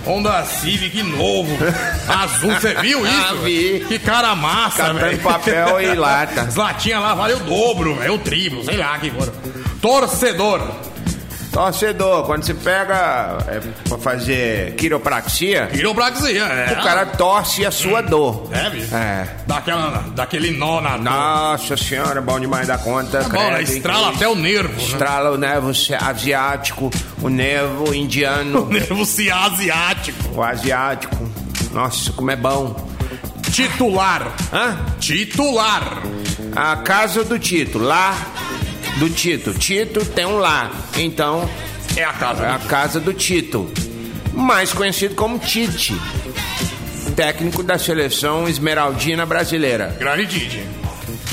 Honda 0.06 0.44
Civic 0.44 1.02
novo. 1.02 1.56
Azul, 2.08 2.52
você 2.54 2.74
viu 2.74 3.04
isso? 3.06 3.26
Ah, 3.30 3.34
vi. 3.44 3.84
Que 3.86 3.98
cara 3.98 4.34
massa, 4.34 4.92
velho. 4.92 5.18
papel 5.18 5.80
e 5.80 5.94
lata. 5.94 6.42
As 6.42 6.56
latinhas 6.56 7.00
lá 7.02 7.14
valem 7.14 7.36
o 7.36 7.40
dobro, 7.40 7.94
velho. 7.96 8.14
O 8.14 8.18
triplo, 8.18 8.64
sei 8.64 8.76
lá 8.76 8.98
que 8.98 9.10
for. 9.10 9.32
Torcedor. 9.80 10.60
Torcedor, 11.52 12.24
quando 12.26 12.44
você 12.44 12.54
pega 12.54 13.38
é, 13.48 13.60
pra 13.88 13.98
fazer 13.98 14.74
quiropraxia, 14.76 15.66
Quiropraxia, 15.66 16.44
é. 16.44 16.72
o 16.78 16.82
cara 16.82 17.04
torce 17.06 17.66
a 17.66 17.70
sua 17.72 18.00
dor. 18.00 18.48
É, 18.52 18.70
bicho. 18.70 18.94
É. 18.94 19.28
Daquela, 19.46 20.04
daquele 20.14 20.56
nó 20.56 20.80
na 20.80 20.96
dor. 20.96 21.04
Nossa 21.04 21.76
senhora, 21.76 22.20
bom 22.20 22.38
demais 22.38 22.68
da 22.68 22.78
conta. 22.78 23.24
Tá 23.24 23.28
bom, 23.28 23.50
né? 23.50 23.62
Estrala 23.62 24.10
até 24.10 24.28
o 24.28 24.36
nervo, 24.36 24.74
né? 24.76 24.84
Estrala 24.84 25.32
o 25.32 25.36
nervo 25.36 25.70
asiático, 26.00 26.90
o 27.20 27.28
nervo 27.28 27.92
indiano, 27.92 28.66
Nervo 28.70 29.04
se 29.04 29.28
asiático. 29.30 30.34
o 30.36 30.42
asiático. 30.42 31.16
Nossa, 31.72 32.12
como 32.12 32.30
é 32.30 32.36
bom. 32.36 32.88
Titular. 33.50 34.32
Hã? 34.52 34.78
Titular. 35.00 36.02
A 36.54 36.76
casa 36.76 37.24
do 37.24 37.38
Tito, 37.38 37.78
lá 37.78 38.14
do 38.98 39.08
Tito. 39.10 39.54
Tito 39.54 40.04
tem 40.04 40.26
um 40.26 40.38
lá. 40.38 40.70
Então, 40.96 41.48
É 41.96 42.04
a 42.04 42.12
casa. 42.12 42.44
é 42.44 42.50
a 42.50 42.58
casa 42.58 43.00
do 43.00 43.12
Tito. 43.14 43.70
Mais 44.32 44.72
conhecido 44.72 45.14
como 45.14 45.38
Tite. 45.38 45.94
Técnico 47.16 47.62
da 47.62 47.78
seleção 47.78 48.48
esmeraldina 48.48 49.26
brasileira. 49.26 49.96
Grande 49.98 50.26
Didi. 50.26 50.64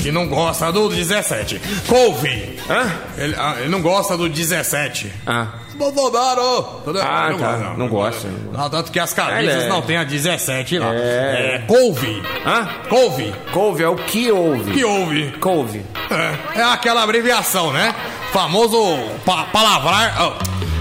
Que 0.02 0.10
não 0.12 0.28
gosta 0.28 0.70
do 0.72 0.88
17. 0.88 1.60
Couve. 1.86 2.58
Hã? 2.68 2.92
Ele, 3.16 3.34
ah, 3.36 3.56
ele 3.60 3.68
não 3.68 3.80
gosta 3.80 4.16
do 4.16 4.28
17. 4.28 5.10
Ah. 5.26 5.48
Bolsonaro! 5.78 6.80
Entendeu? 6.82 7.02
Ah, 7.04 7.28
Ele 7.30 7.38
tá. 7.38 7.52
gosta, 7.56 7.74
Não 7.76 7.88
gosta. 7.88 8.28
Não, 8.52 8.70
tanto 8.70 8.92
que 8.92 8.98
as 8.98 9.12
camisas 9.14 9.64
é. 9.64 9.68
não 9.68 9.80
tem 9.82 9.96
a 9.96 10.04
17 10.04 10.78
lá. 10.78 10.94
É. 10.94 10.98
É, 10.98 11.64
couve. 11.66 12.22
Hã? 12.44 12.68
Couve. 12.88 13.34
Couve 13.52 13.82
é 13.82 13.88
o 13.88 13.96
que 13.96 14.30
houve. 14.30 14.72
Que 14.72 14.84
houve? 14.84 15.32
Couve. 15.40 15.82
É, 16.10 16.60
é 16.60 16.62
aquela 16.64 17.02
abreviação, 17.02 17.72
né? 17.72 17.94
Famoso 18.32 18.78
pa 19.24 19.44
palavrar, 19.44 20.14
ah, 20.20 20.32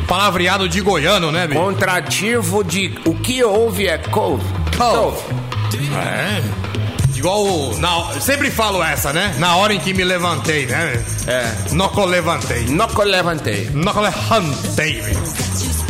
palavreado 0.07 0.67
de 0.67 0.81
goiano, 0.81 1.31
né, 1.31 1.47
bicho? 1.47 1.59
Contrativo 1.61 2.63
de 2.63 2.99
o 3.05 3.13
que 3.15 3.43
houve 3.43 3.87
é 3.87 3.97
couve. 3.97 4.43
Couve. 4.77 5.21
É. 5.95 6.66
Igual 7.17 7.75
na, 7.77 8.19
sempre 8.21 8.51
falo 8.51 8.83
essa, 8.83 9.11
né? 9.11 9.35
Na 9.39 9.55
hora 9.55 9.73
em 9.73 9.79
que 9.79 9.93
me 9.93 10.03
levantei, 10.03 10.67
né? 10.67 11.03
É. 11.25 11.73
Noco 11.73 12.05
levantei. 12.05 12.65
Noco 12.67 13.03
levantei. 13.03 13.69
Noco 13.73 13.99
levantei. 13.99 15.01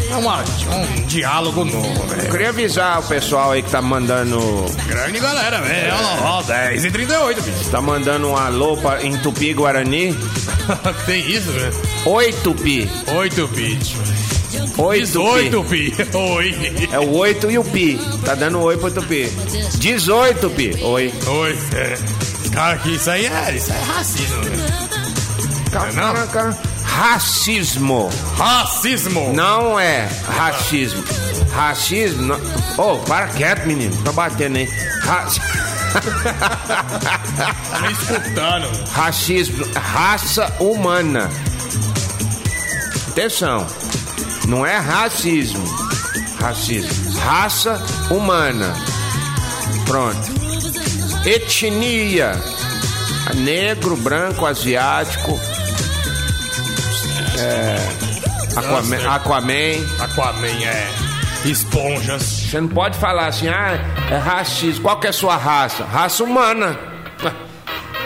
É 0.10 0.16
uma, 0.16 0.40
um 0.42 1.02
diálogo 1.06 1.66
novo, 1.66 2.08
velho. 2.08 2.32
Queria 2.32 2.50
avisar 2.50 3.00
o 3.00 3.04
pessoal 3.04 3.52
aí 3.52 3.62
que 3.62 3.70
tá 3.70 3.82
mandando. 3.82 4.40
Grande 4.88 5.20
galera, 5.20 5.60
velho. 5.62 5.94
É. 5.94 6.70
10 6.70 6.86
e 6.86 6.92
38, 6.92 7.42
bicho. 7.42 7.70
Tá 7.70 7.82
mandando 7.82 8.30
um 8.30 8.38
alô 8.38 8.78
pra, 8.78 9.04
em 9.04 9.18
Tupi 9.18 9.54
Guarani. 9.54 10.18
Tem 11.06 11.30
isso, 11.30 11.52
velho. 11.52 11.74
Oi, 12.06 12.32
Tupi. 12.32 12.90
Oi, 13.18 13.30
Tupi. 13.30 13.78
8 14.77 15.00
18 15.06 15.63
pi. 15.66 15.94
Oi. 16.13 16.88
É 16.92 17.00
o 17.00 17.16
8 17.16 17.51
e 17.51 17.58
o 17.58 17.63
pi. 17.63 18.00
Tá 18.24 18.36
dando 18.36 18.60
oi 18.62 18.77
pro 18.77 18.92
Tupi. 18.92 19.25
18 19.80 20.50
pi. 20.51 20.77
Oi. 20.82 21.13
Oi. 21.27 21.60
É. 21.74 21.98
Cara, 22.51 22.77
que 22.77 22.96
isso 22.96 23.10
aí 23.10 23.25
é, 23.25 23.56
isso 23.56 23.72
aí 23.72 23.80
é 23.80 23.84
racismo. 23.84 24.38
Né? 24.44 24.89
Cara, 25.72 25.92
não? 25.94 26.13
cara, 26.13 26.27
cara. 26.27 26.58
Racismo. 26.84 28.10
Racismo. 28.38 29.34
Não 29.34 29.80
é 29.80 30.10
racismo. 30.27 31.04
Racismo. 31.54 32.34
Ô, 32.77 32.94
Oh, 32.94 32.98
para 33.00 33.27
quieto, 33.27 33.66
menino. 33.68 33.96
Tá 34.04 34.12
batendo, 34.12 34.58
aí. 34.58 34.70
Racismo. 35.01 35.46
Me 37.82 37.92
escutando. 37.92 38.89
Racismo. 38.92 39.66
Raça 39.75 40.54
humana. 40.60 41.30
Atenção. 43.10 43.66
Não 44.48 44.66
é 44.66 44.77
racismo. 44.77 45.63
Racismo. 46.39 47.20
Raça 47.20 47.84
humana. 48.10 48.74
Pronto. 49.86 50.32
Etnia. 51.25 52.32
Negro, 53.36 53.98
branco, 53.98 54.46
asiático. 54.46 55.38
É. 57.38 57.77
Aquaman. 58.56 58.98
Nossa. 58.98 59.16
Aquaman. 59.16 59.86
Aquaman 60.00 60.63
é 60.63 60.88
esponjas. 61.44 62.24
Você 62.24 62.62
não 62.62 62.70
pode 62.70 62.98
falar 62.98 63.27
assim, 63.27 63.50
ah, 63.50 63.77
é 64.10 64.16
racismo. 64.16 64.84
Qual 64.84 64.98
que 64.98 65.08
é 65.08 65.10
a 65.10 65.13
sua 65.13 65.36
raça? 65.36 65.84
Raça 65.84 66.24
humana. 66.24 66.87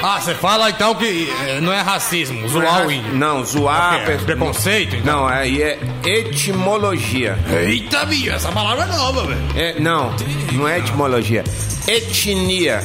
Ah, 0.04 0.20
você 0.20 0.34
fala 0.34 0.70
então 0.70 0.96
que 0.96 1.32
eh, 1.48 1.60
não 1.62 1.72
é 1.72 1.82
racismo, 1.82 2.48
zoar 2.50 2.88
o 2.88 2.92
índio. 2.92 3.14
Não, 3.14 3.44
zoar. 3.46 4.04
Pe- 4.06 4.18
Preconceito, 4.18 4.96
então? 4.96 5.22
Não, 5.22 5.28
aí 5.28 5.62
é 5.62 5.78
etimologia. 6.04 7.38
Eita, 7.64 8.06
bicho, 8.06 8.32
essa 8.32 8.52
palavra 8.52 8.84
é 8.86 8.88
nova, 8.88 9.26
velho. 9.28 9.42
É, 9.56 9.80
não, 9.80 10.14
não 10.54 10.68
é 10.68 10.80
etimologia. 10.80 11.44
Etnia. 11.88 12.82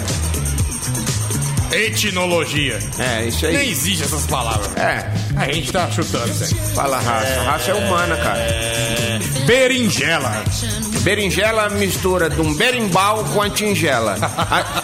Etnologia. 1.72 2.78
É, 2.98 3.24
isso 3.24 3.44
Nem 3.46 3.56
aí. 3.56 3.70
existe 3.70 4.04
essas 4.04 4.26
palavras. 4.26 4.74
É, 4.76 5.10
A 5.36 5.52
gente 5.52 5.72
tá 5.72 5.90
chutando 5.90 6.28
isso 6.30 6.44
aí. 6.44 6.74
fala 6.74 6.98
raça. 7.00 7.42
Raça 7.42 7.70
é 7.70 7.74
humana, 7.74 8.16
cara. 8.16 8.40
Berinjela. 9.46 10.44
Berinjela 11.00 11.68
mistura 11.70 12.30
de 12.30 12.40
um 12.40 12.54
berimbau 12.54 13.24
com 13.24 13.42
a 13.42 13.50
tingela. 13.50 14.16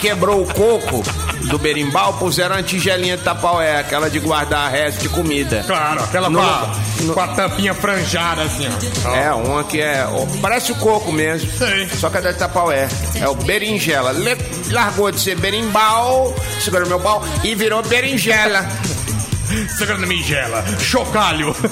Quebrou 0.00 0.42
o 0.42 0.46
coco 0.52 1.02
do 1.48 1.58
berimbau, 1.58 2.14
puseram 2.14 2.56
a 2.56 2.62
tigelinha 2.62 3.16
de 3.16 3.22
tapaué, 3.22 3.78
aquela 3.80 4.08
de 4.08 4.18
guardar 4.20 4.70
resto 4.70 5.02
de 5.02 5.08
comida. 5.08 5.62
Claro, 5.66 6.02
aquela 6.02 6.30
No- 6.30 6.38
com, 6.38 6.44
a, 6.44 6.74
no- 7.02 7.14
com 7.14 7.20
a 7.20 7.28
tampinha 7.28 7.74
franjada 7.74 8.42
assim, 8.42 8.66
ó. 9.04 9.14
É, 9.14 9.32
uma 9.32 9.64
que 9.64 9.80
é. 9.80 10.06
ó, 10.08 10.24
Parece 10.40 10.72
o 10.72 10.74
coco 10.76 11.12
mesmo. 11.12 11.50
Sei. 11.58 11.88
Só 11.88 12.08
que 12.10 12.18
é 12.18 12.22
da 12.22 12.32
Tapaué. 12.32 12.88
É 13.20 13.28
o 13.28 13.34
berinjela. 13.34 14.12
Le- 14.12 14.38
largou 14.70 15.10
de 15.10 15.20
ser 15.20 15.36
berimbau, 15.36 16.34
segurou 16.60 16.88
meu 16.88 17.00
pau 17.00 17.24
e 17.44 17.54
virou 17.54 17.82
berinjela. 17.82 18.66
Segurando 19.76 20.06
migela. 20.06 20.64
Chocalho. 20.80 21.54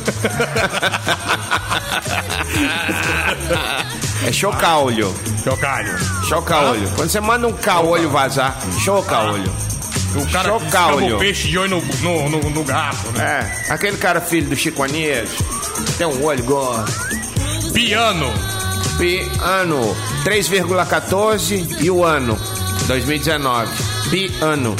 É 4.27 4.33
chocaolho. 4.33 5.15
Chocalho. 5.43 5.99
Chocaolho. 6.29 6.91
Quando 6.97 7.09
você 7.09 7.21
manda 7.21 7.47
um 7.49 7.53
caolho 7.53 8.11
vazar, 8.11 8.57
chocaolho. 8.79 9.50
O 10.15 10.27
cara 10.33 10.57
escrava 10.57 10.97
o 11.05 11.19
peixe 11.19 11.49
de 11.49 11.57
olho 11.59 11.81
no, 12.03 12.29
no, 12.29 12.29
no, 12.41 12.50
no 12.50 12.65
garfo, 12.65 13.11
né? 13.12 13.65
É, 13.69 13.73
aquele 13.73 13.97
cara 13.97 14.21
filho 14.21 14.49
do 14.50 14.57
Chico 14.57 14.83
Anísio, 14.83 15.29
tem 15.97 16.07
um 16.07 16.25
olho 16.25 16.41
igual. 16.41 16.85
Piano. 17.73 18.27
Piano 18.99 19.97
3,14 20.25 21.81
e 21.81 21.91
o 21.91 22.05
ano 22.05 22.39
2019. 22.87 23.71
Piano. 24.11 24.77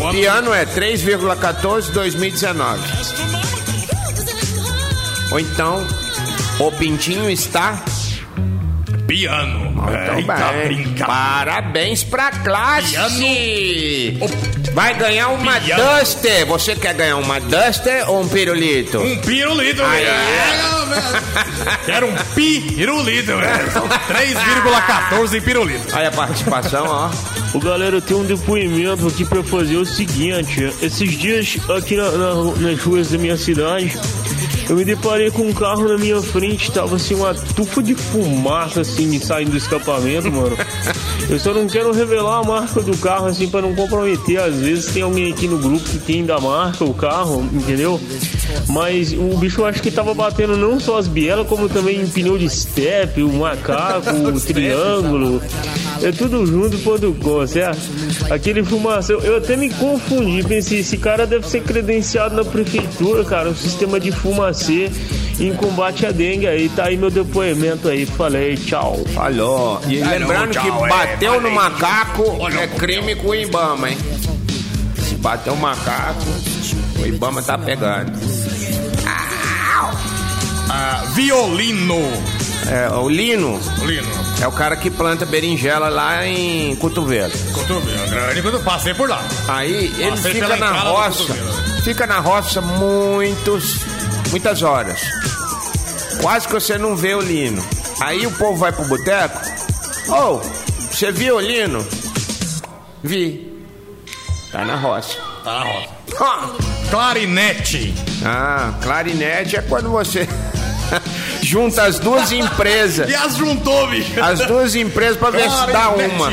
O 0.00 0.02
ano- 0.04 0.12
Piano 0.12 0.54
é 0.54 0.64
3,14 0.64 1.90
2019. 1.92 2.80
Ou 5.30 5.38
então, 5.38 5.86
o 6.58 6.72
pintinho 6.72 7.30
está. 7.30 7.78
Piano. 9.10 9.72
Então, 9.74 10.18
Eita, 10.18 10.52
bem. 10.52 10.62
brinca. 10.84 11.04
Parabéns 11.04 12.04
pra 12.04 12.30
classe! 12.30 14.16
Vai 14.72 14.94
ganhar 14.94 15.28
uma 15.30 15.60
Piano. 15.60 15.82
Duster. 15.98 16.46
Você 16.46 16.76
quer 16.76 16.94
ganhar 16.94 17.16
uma 17.16 17.40
Duster 17.40 18.08
ou 18.08 18.20
um 18.22 18.28
pirulito? 18.28 18.98
Um 19.00 19.16
pirulito, 19.18 19.82
Aí. 19.82 20.04
velho. 20.04 20.80
Quero 21.86 22.06
um 22.06 22.14
pirulito, 22.36 23.36
velho. 23.36 23.72
3,14 24.08 25.40
pirulito. 25.42 25.96
Olha 25.96 26.08
a 26.08 26.12
participação, 26.12 26.86
ó. 26.86 27.10
Ô 27.52 27.58
galera, 27.58 27.96
eu 27.96 28.00
tenho 28.02 28.20
um 28.20 28.24
depoimento 28.24 29.08
aqui 29.08 29.24
pra 29.24 29.42
fazer 29.42 29.76
o 29.76 29.84
seguinte: 29.84 30.72
esses 30.80 31.10
dias 31.18 31.56
aqui 31.76 31.96
na- 31.96 32.10
na- 32.12 32.34
nas 32.60 32.80
ruas 32.80 33.10
da 33.10 33.18
minha 33.18 33.36
cidade, 33.36 33.98
eu 34.70 34.76
me 34.76 34.84
deparei 34.84 35.32
com 35.32 35.42
um 35.42 35.52
carro 35.52 35.88
na 35.88 35.98
minha 35.98 36.22
frente, 36.22 36.70
tava 36.70 36.94
assim 36.94 37.16
uma 37.16 37.34
tufa 37.34 37.82
de 37.82 37.92
fumaça 37.96 38.82
assim 38.82 39.18
saindo 39.18 39.50
do 39.50 39.56
escapamento, 39.56 40.30
mano. 40.30 40.56
Eu 41.28 41.40
só 41.40 41.52
não 41.52 41.66
quero 41.66 41.90
revelar 41.90 42.38
a 42.38 42.44
marca 42.44 42.80
do 42.80 42.96
carro 42.98 43.26
assim 43.26 43.48
pra 43.48 43.60
não 43.60 43.74
comprometer. 43.74 44.40
Às 44.40 44.54
vezes 44.54 44.92
tem 44.92 45.02
alguém 45.02 45.32
aqui 45.32 45.48
no 45.48 45.58
grupo 45.58 45.84
que 45.84 45.98
tem 45.98 46.24
da 46.24 46.38
marca 46.38 46.84
o 46.84 46.94
carro, 46.94 47.42
entendeu? 47.52 48.00
Mas 48.68 49.12
o 49.12 49.36
bicho 49.38 49.62
eu 49.62 49.66
acho 49.66 49.82
que 49.82 49.90
tava 49.90 50.14
batendo 50.14 50.56
não 50.56 50.78
só 50.78 50.98
as 50.98 51.08
bielas, 51.08 51.48
como 51.48 51.68
também 51.68 52.06
pneu 52.06 52.38
de 52.38 52.48
step, 52.48 53.20
o 53.24 53.32
macaco, 53.32 54.08
o 54.32 54.40
triângulo. 54.40 55.42
É 56.02 56.12
tudo 56.12 56.46
junto 56.46 56.78
quando 56.78 57.12
com, 57.14 57.46
certo? 57.46 57.80
Aquele 58.30 58.64
fumaça, 58.64 59.12
eu, 59.12 59.20
eu 59.20 59.36
até 59.36 59.56
me 59.56 59.68
confundi, 59.70 60.42
pensei, 60.42 60.80
esse 60.80 60.96
cara 60.96 61.26
deve 61.26 61.48
ser 61.48 61.62
credenciado 61.62 62.34
na 62.34 62.44
prefeitura, 62.44 63.24
cara, 63.24 63.50
o 63.50 63.54
sistema 63.54 64.00
de 64.00 64.10
fumacê 64.10 64.90
em 65.38 65.52
combate 65.54 66.06
à 66.06 66.10
dengue. 66.10 66.46
Aí 66.46 66.68
tá 66.68 66.86
aí 66.86 66.96
meu 66.96 67.10
depoimento 67.10 67.88
aí, 67.88 68.06
falei, 68.06 68.56
tchau. 68.56 68.98
Falou. 69.14 69.80
E 69.88 70.02
lembrando 70.02 70.52
tchau, 70.52 70.62
que 70.62 70.84
é, 70.84 70.88
bateu 70.88 71.34
no 71.34 71.50
valeu. 71.50 71.54
macaco 71.54 72.24
é 72.50 72.64
um 72.64 72.78
crime 72.78 73.14
com 73.16 73.28
o 73.28 73.34
Ibama, 73.34 73.90
hein? 73.90 73.98
Se 74.96 75.14
bateu 75.16 75.52
o 75.52 75.56
macaco, 75.56 76.24
o 76.98 77.06
Ibama 77.06 77.42
tá 77.42 77.58
pegando. 77.58 78.12
Ah, 80.72 81.02
violino. 81.14 82.00
É, 82.70 82.88
o 82.90 83.08
Lino 83.08 83.58
Violino. 83.58 84.29
É 84.40 84.46
o 84.46 84.52
cara 84.52 84.76
que 84.76 84.90
planta 84.90 85.26
berinjela 85.26 85.88
lá 85.88 86.26
em 86.26 86.74
Cotovelo. 86.76 87.32
Cotovelo. 87.52 88.08
Grande 88.08 88.42
quando 88.42 88.64
passei 88.64 88.94
por 88.94 89.08
lá. 89.08 89.22
Aí 89.48 89.92
ele 89.98 90.10
Passei 90.10 90.32
fica 90.32 90.56
na 90.56 90.72
roça, 90.72 91.34
fica 91.84 92.06
na 92.06 92.18
roça 92.18 92.60
muitos, 92.60 93.80
muitas 94.30 94.62
horas. 94.62 95.00
Quase 96.22 96.46
que 96.46 96.54
você 96.54 96.78
não 96.78 96.96
vê 96.96 97.14
o 97.14 97.20
Lino. 97.20 97.64
Aí 98.00 98.26
o 98.26 98.30
povo 98.32 98.56
vai 98.58 98.72
pro 98.72 98.84
boteco. 98.86 99.40
Ô, 100.08 100.38
você 100.90 101.12
viu 101.12 101.36
o 101.36 101.40
Lino? 101.40 101.86
Vi. 103.02 103.50
Tá 104.50 104.64
na 104.64 104.76
roça. 104.76 105.16
Tá 105.44 105.60
na 105.60 105.64
roça. 105.64 105.88
Clarinete. 106.90 107.94
Ah, 108.24 108.74
clarinete 108.82 109.56
é 109.56 109.62
quando 109.62 109.90
você 109.90 110.28
junta 111.50 111.82
as 111.82 111.98
duas 111.98 112.30
empresas. 112.32 113.10
E 113.10 113.14
as 113.14 113.36
juntou, 113.36 113.88
bicho. 113.88 114.22
As 114.22 114.46
duas 114.46 114.74
empresas 114.76 115.16
pra 115.16 115.30
ver 115.30 115.50
se 115.50 115.66
dá 115.72 115.90
uma. 115.90 116.30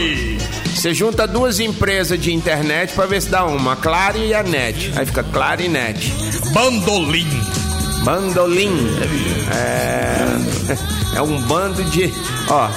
Você 0.75 0.93
junta 0.93 1.27
duas 1.27 1.59
empresas 1.59 2.21
de 2.21 2.31
internet 2.31 2.93
pra 2.93 3.07
ver 3.07 3.19
se 3.21 3.29
dá 3.29 3.43
uma, 3.45 3.73
a 3.73 3.75
Claro 3.75 4.19
e 4.19 4.31
a 4.33 4.43
Net. 4.43 4.93
Aí 4.95 5.05
fica 5.07 5.23
Clarinete. 5.23 6.13
Bandolim. 6.53 7.27
Bandolim. 8.03 8.77
É, 9.51 11.17
é 11.17 11.21
um 11.21 11.41
bando 11.41 11.83
de. 11.85 12.13
Ó, 12.47 12.69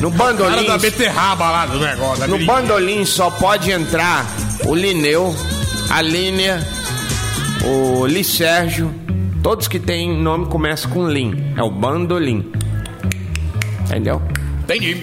no 0.00 0.12
Cara 0.12 0.34
bandolim. 0.34 0.66
da 0.66 0.76
beterraba 0.78 1.50
lá 1.50 1.66
do 1.66 1.80
negócio. 1.80 2.28
No 2.28 2.38
bandolim 2.44 3.04
só 3.06 3.30
pode 3.30 3.70
entrar 3.70 4.26
o 4.66 4.74
Lineu, 4.74 5.34
a 5.88 6.02
Línia, 6.02 6.62
o 7.64 8.04
Licérgio. 8.06 8.94
Todos 9.48 9.66
que 9.66 9.80
têm 9.80 10.14
nome 10.14 10.44
começam 10.44 10.90
com 10.90 11.08
Lim. 11.08 11.54
É 11.56 11.62
o 11.62 11.70
bandolim. 11.70 12.52
Entendeu? 13.86 14.20
Entendi. 14.64 14.94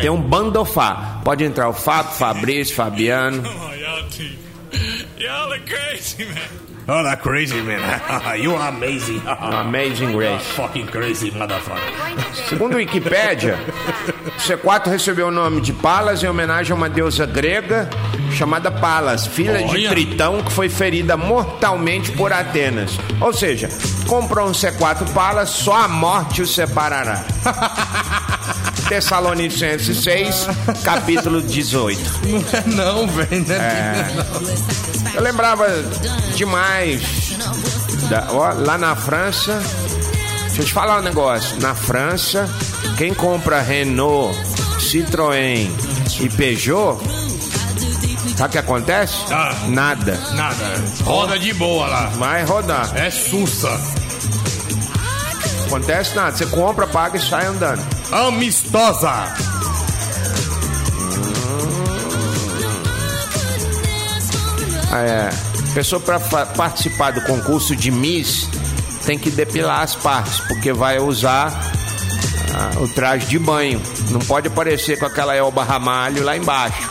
Tem 0.00 0.10
um 0.10 0.20
bandofá. 0.20 1.20
Pode 1.24 1.44
entrar 1.44 1.68
o 1.68 1.72
Fábio, 1.72 2.14
Fabrício, 2.14 2.74
Fabiano. 2.74 3.44
Y'all 5.16 5.52
are 5.52 5.60
crazy, 5.60 6.24
man. 6.24 6.73
Oh, 6.86 7.02
that's 7.02 7.22
crazy, 7.22 7.62
man. 7.62 7.80
you 8.40 8.54
are 8.54 8.68
amazing. 8.68 9.22
Amazing 9.26 10.12
Grace. 10.12 10.42
Fucking 10.52 10.86
crazy, 10.86 11.30
motherfucker. 11.30 11.80
Segundo 12.48 12.74
o 12.74 12.76
Wikipédia, 12.76 13.58
o 14.26 14.40
C4 14.40 14.90
recebeu 14.90 15.28
o 15.28 15.30
nome 15.30 15.62
de 15.62 15.72
Palas 15.72 16.22
em 16.22 16.28
homenagem 16.28 16.72
a 16.72 16.74
uma 16.74 16.90
deusa 16.90 17.24
grega 17.24 17.88
chamada 18.32 18.70
Palas, 18.70 19.26
filha 19.26 19.58
de 19.58 19.70
Olha. 19.70 19.88
Tritão, 19.90 20.42
que 20.42 20.52
foi 20.52 20.68
ferida 20.68 21.16
mortalmente 21.16 22.12
por 22.12 22.32
Atenas. 22.32 22.98
Ou 23.20 23.32
seja, 23.32 23.68
comprou 24.06 24.48
um 24.48 24.52
C4 24.52 25.10
Palas, 25.14 25.48
só 25.50 25.84
a 25.84 25.88
morte 25.88 26.42
o 26.42 26.46
separará. 26.46 27.24
Tessalonicenses 28.88 30.02
6, 30.02 30.46
capítulo 30.84 31.40
18. 31.42 32.00
Não, 32.66 33.06
velho. 33.08 33.52
É. 33.52 34.06
Eu 35.14 35.22
lembrava 35.22 35.66
demais 36.36 37.36
da- 38.08 38.26
ó, 38.30 38.52
lá 38.52 38.76
na 38.78 38.94
França. 38.94 39.62
Deixa 40.46 40.62
eu 40.62 40.66
te 40.66 40.72
falar 40.72 40.98
um 40.98 41.02
negócio. 41.02 41.60
Na 41.60 41.74
França, 41.74 42.48
quem 42.96 43.12
compra 43.14 43.60
Renault, 43.60 44.38
Citroën 44.78 45.68
e 46.20 46.28
Peugeot, 46.28 46.98
sabe 48.36 48.48
o 48.48 48.52
que 48.52 48.58
acontece? 48.58 49.14
Ah. 49.32 49.54
Nada. 49.68 50.16
Nada. 50.34 50.84
Roda 51.02 51.38
de 51.38 51.52
boa 51.54 51.86
lá. 51.88 52.06
Vai 52.16 52.44
rodar. 52.44 52.90
É 52.96 53.10
sussa. 53.10 53.80
Acontece 55.66 56.14
nada. 56.14 56.36
Você 56.36 56.46
compra, 56.46 56.86
paga 56.86 57.16
e 57.16 57.20
sai 57.20 57.46
andando. 57.46 57.82
Amistosa. 58.14 59.34
É, 64.92 65.30
pessoa 65.74 66.00
para 66.00 66.46
participar 66.46 67.10
do 67.10 67.22
concurso 67.22 67.74
de 67.74 67.90
Miss 67.90 68.48
tem 69.04 69.18
que 69.18 69.30
depilar 69.30 69.80
as 69.80 69.96
partes, 69.96 70.38
porque 70.46 70.72
vai 70.72 71.00
usar 71.00 71.48
ah, 72.54 72.80
o 72.80 72.86
traje 72.86 73.26
de 73.26 73.36
banho. 73.36 73.82
Não 74.10 74.20
pode 74.20 74.46
aparecer 74.46 74.96
com 74.96 75.06
aquela 75.06 75.34
elba 75.34 75.64
ramalho 75.64 76.22
lá 76.22 76.36
embaixo. 76.36 76.88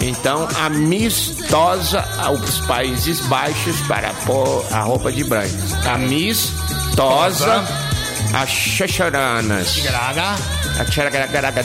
Então, 0.00 0.48
amistosa 0.64 2.02
aos 2.16 2.60
Países 2.60 3.20
Baixos 3.26 3.78
para 3.82 4.14
pôr 4.24 4.64
a 4.72 4.80
roupa 4.80 5.12
de 5.12 5.24
banho. 5.24 5.52
Amistosa 5.84 7.87
as 8.34 8.48
xaxaranas. 8.48 9.78
Graga. 9.78 10.36
A 10.78 10.84
tcharagaragaraga. 10.84 11.64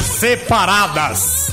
Separadas. 0.00 1.52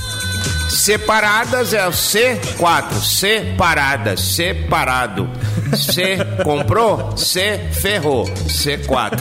Separadas 0.70 1.74
é 1.74 1.86
o 1.86 1.90
C4. 1.90 3.02
Separadas, 3.02 4.20
separado. 4.20 5.28
C 5.76 6.18
comprou, 6.44 7.16
C 7.16 7.60
ferrou. 7.72 8.24
C4. 8.46 9.18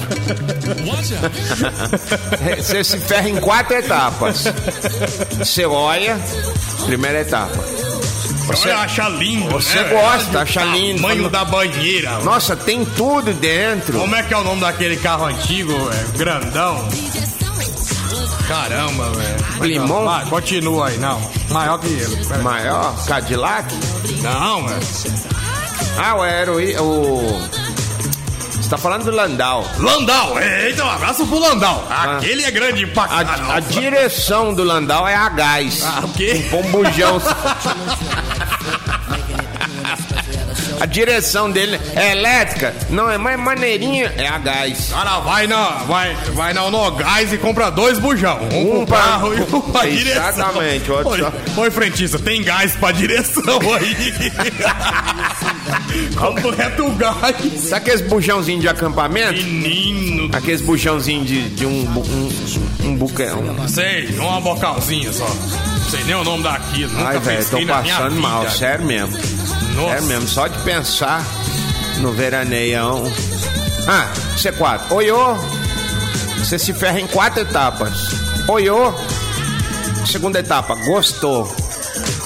Você 2.57 2.83
se 2.83 2.99
ferra 2.99 3.29
em 3.29 3.39
quatro 3.39 3.75
etapas. 3.75 4.45
Você 5.37 5.65
olha, 5.65 6.17
primeira 6.85 7.21
etapa. 7.21 7.57
Você 8.57 8.69
acha 8.71 9.07
lindo, 9.09 9.49
Você 9.49 9.79
né? 9.81 9.89
gosta, 9.89 10.41
acha 10.41 10.63
lindo. 10.65 11.01
Tamanho 11.01 11.29
da 11.29 11.45
banheira. 11.45 12.19
Nossa, 12.19 12.55
tem 12.55 12.83
tudo 12.85 13.33
dentro. 13.33 13.99
Como 13.99 14.15
é 14.15 14.23
que 14.23 14.33
é 14.33 14.37
o 14.37 14.43
nome 14.43 14.61
daquele 14.61 14.97
carro 14.97 15.25
antigo, 15.25 15.71
velho? 15.73 16.07
Grandão. 16.17 16.87
Caramba, 18.47 19.11
velho. 19.11 19.63
Limão? 19.63 20.05
Vai, 20.05 20.25
continua 20.25 20.87
aí, 20.87 20.97
não. 20.97 21.21
Maior 21.49 21.77
que 21.79 21.87
ele. 21.87 22.25
Maior, 22.41 22.95
Cadillac. 23.05 23.73
Não, 24.21 24.67
velho. 24.67 24.81
Ah, 25.97 26.15
o 26.15 26.21
Aeroi, 26.23 26.75
o. 26.77 27.49
Você 28.59 28.69
tá 28.69 28.77
falando 28.77 29.03
do 29.05 29.11
Landau. 29.11 29.65
Landau. 29.77 30.39
Eita, 30.39 30.83
um 30.83 30.89
abraço 30.89 31.25
pro 31.27 31.39
Landau. 31.39 31.87
Aquele 31.89 32.43
é 32.43 32.51
grande 32.51 32.85
pra 32.87 33.07
caramba. 33.07 33.53
A, 33.53 33.55
a 33.57 33.59
direção 33.59 34.53
do 34.53 34.63
Landau 34.63 35.07
é 35.07 35.15
a 35.15 35.29
gás. 35.29 35.83
Ah, 35.83 36.01
o 36.05 36.09
quê? 36.13 36.45
Um 36.53 36.71
bujão. 36.71 37.19
laugh. 38.39 38.78
A 40.79 40.85
direção 40.85 41.51
dele 41.51 41.79
é 41.95 42.11
elétrica, 42.13 42.73
não 42.89 43.09
é 43.09 43.17
mais 43.17 43.37
maneirinha, 43.39 44.13
é 44.17 44.27
a 44.27 44.37
gás. 44.37 44.89
Cara, 44.91 45.19
vai 45.19 45.45
na, 45.47 45.69
vai, 45.87 46.15
vai 46.33 46.53
na 46.53 46.63
Onogás 46.63 47.31
e 47.33 47.37
compra 47.37 47.69
dois 47.69 47.99
bujão. 47.99 48.39
Um, 48.51 48.81
Um 48.81 48.85
pra- 48.85 48.97
carro 48.97 49.33
e 49.33 49.41
um 49.41 49.61
pra 49.61 49.85
direção. 49.85 50.29
Exatamente, 50.29 50.91
outro 50.91 51.33
Oi, 51.57 51.71
frentista, 51.71 52.17
tem 52.19 52.41
gás 52.43 52.73
pra 52.75 52.91
direção 52.91 53.59
aí. 53.73 54.31
Completa 56.15 56.83
o 56.83 56.91
gás. 56.95 57.35
Sabe 57.61 57.75
aqueles 57.75 58.01
bujãozinhos 58.01 58.61
de 58.61 58.67
acampamento? 58.69 59.33
Menino, 59.43 60.29
Aqueles 60.35 60.61
bujãozinhos 60.61 61.27
de, 61.27 61.49
de 61.49 61.65
um, 61.65 61.81
um, 61.89 62.29
um 62.89 62.95
buquão. 62.95 63.67
sei, 63.67 64.07
uma 64.17 64.39
bocalzinha 64.41 65.11
só. 65.11 65.25
Não 65.27 65.89
sei 65.89 66.03
nem 66.03 66.15
o 66.15 66.23
nome 66.23 66.43
daquilo. 66.43 66.91
Ai, 67.05 67.19
velho, 67.19 67.45
tô 67.45 67.65
passando 67.65 68.15
mal, 68.15 68.49
sério 68.49 68.85
mesmo. 68.85 69.17
Nossa. 69.75 69.89
Sério 69.91 70.07
mesmo, 70.07 70.27
só 70.27 70.47
de 70.47 70.57
pensar 70.59 71.23
no 71.99 72.11
veraneião. 72.11 73.03
Ah, 73.87 74.11
C4. 74.37 74.91
Oiô, 74.91 75.35
você 76.37 76.59
se 76.59 76.73
ferra 76.73 76.99
em 76.99 77.07
quatro 77.07 77.41
etapas. 77.41 77.91
Oiô, 78.47 78.93
segunda 80.05 80.39
etapa, 80.39 80.75
gostou. 80.85 81.53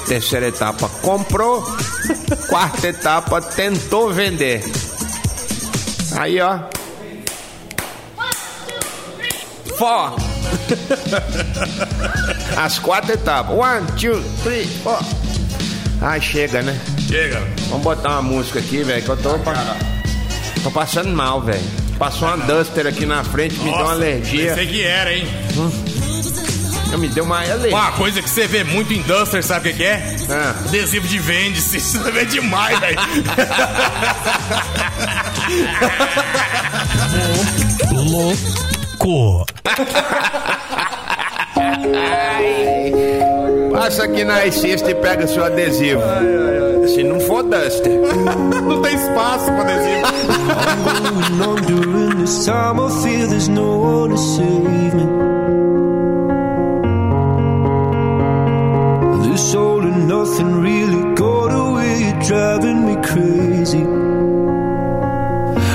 Terceira 0.07 0.47
etapa, 0.47 0.89
comprou. 1.01 1.63
Quarta 2.49 2.87
etapa, 2.87 3.41
tentou 3.41 4.11
vender. 4.11 4.63
Aí, 6.17 6.39
ó. 6.41 6.59
Four. 9.77 10.15
As 12.57 12.77
quatro 12.79 13.13
etapas. 13.13 13.57
One, 13.57 13.85
two, 13.99 14.21
three, 14.43 14.65
four. 14.83 14.99
Ai, 16.01 16.21
chega, 16.21 16.61
né? 16.61 16.79
Chega. 17.13 17.43
Vamos 17.69 17.83
botar 17.83 18.09
uma 18.13 18.21
música 18.23 18.57
aqui, 18.57 18.81
velho, 18.81 19.03
que 19.03 19.09
eu 19.09 19.17
tô, 19.17 19.37
pa- 19.37 19.77
tô 20.63 20.71
passando 20.71 21.15
mal, 21.15 21.39
velho. 21.41 21.61
Passou 21.99 22.27
uma 22.27 22.37
Duster 22.37 22.87
aqui 22.87 23.05
na 23.05 23.23
frente, 23.23 23.53
me 23.59 23.65
deu 23.65 23.73
uma 23.81 23.91
alergia. 23.91 24.47
Pensei 24.49 24.65
que 24.65 24.81
era, 24.81 25.13
hein? 25.13 25.27
Me 26.97 27.07
deu 27.09 27.23
uma 27.23 27.41
alergia. 27.43 27.69
Uma 27.69 27.91
coisa 27.91 28.19
que 28.19 28.27
você 28.27 28.47
vê 28.47 28.63
muito 28.63 28.91
em 28.93 29.03
Duster, 29.03 29.43
sabe 29.43 29.69
o 29.69 29.75
que 29.75 29.83
é? 29.83 30.15
Ah. 30.27 30.55
Adesivo 30.65 31.07
de 31.07 31.19
vende-se. 31.19 31.79
Você 31.79 31.99
vê 32.11 32.25
demais, 32.25 32.79
velho. 32.79 32.97
Louco. 37.93 39.45
Passa 43.73 44.03
aqui 44.03 44.23
na 44.23 44.45
Icista 44.45 44.91
e 44.91 44.95
pega 44.95 45.27
seu 45.27 45.43
adesivo. 45.43 46.01
Se 46.87 47.03
não 47.03 47.19
for 47.19 47.43
Duster. 47.43 47.91
Não 48.67 48.81
tem 48.81 48.93
espaço 48.95 49.45
pra 49.45 49.61
adesivo. 49.61 50.03
going 50.83 51.41
on 51.41 51.55
during 51.65 52.17
this 52.19 52.45
time. 52.45 52.79
I 52.79 52.89
feel 53.01 53.27
there's 53.27 53.49
no 53.49 53.79
one 53.79 54.09
to 54.11 54.17
save 54.17 54.93
me. 54.93 55.05
This 59.29 59.55
all 59.55 59.81
and 59.81 60.07
nothing 60.07 60.61
really 60.61 61.15
got 61.15 61.51
away. 61.51 62.03
You're 62.03 62.21
driving 62.21 62.85
me 62.85 62.95
crazy. 63.01 63.83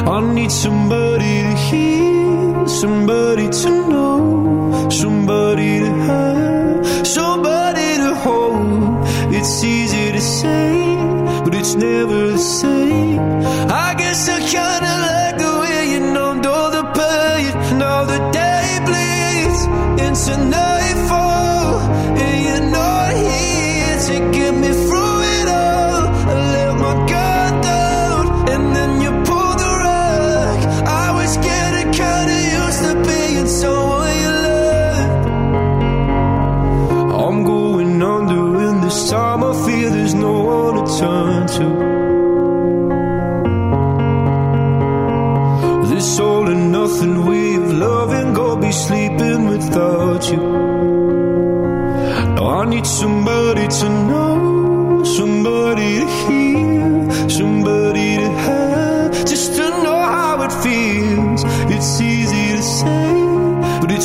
I 0.08 0.20
need 0.34 0.52
somebody 0.52 1.42
to 1.42 1.54
hear, 1.68 2.68
somebody 2.68 3.48
to 3.48 3.70
know, 3.88 3.97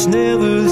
never 0.08 0.63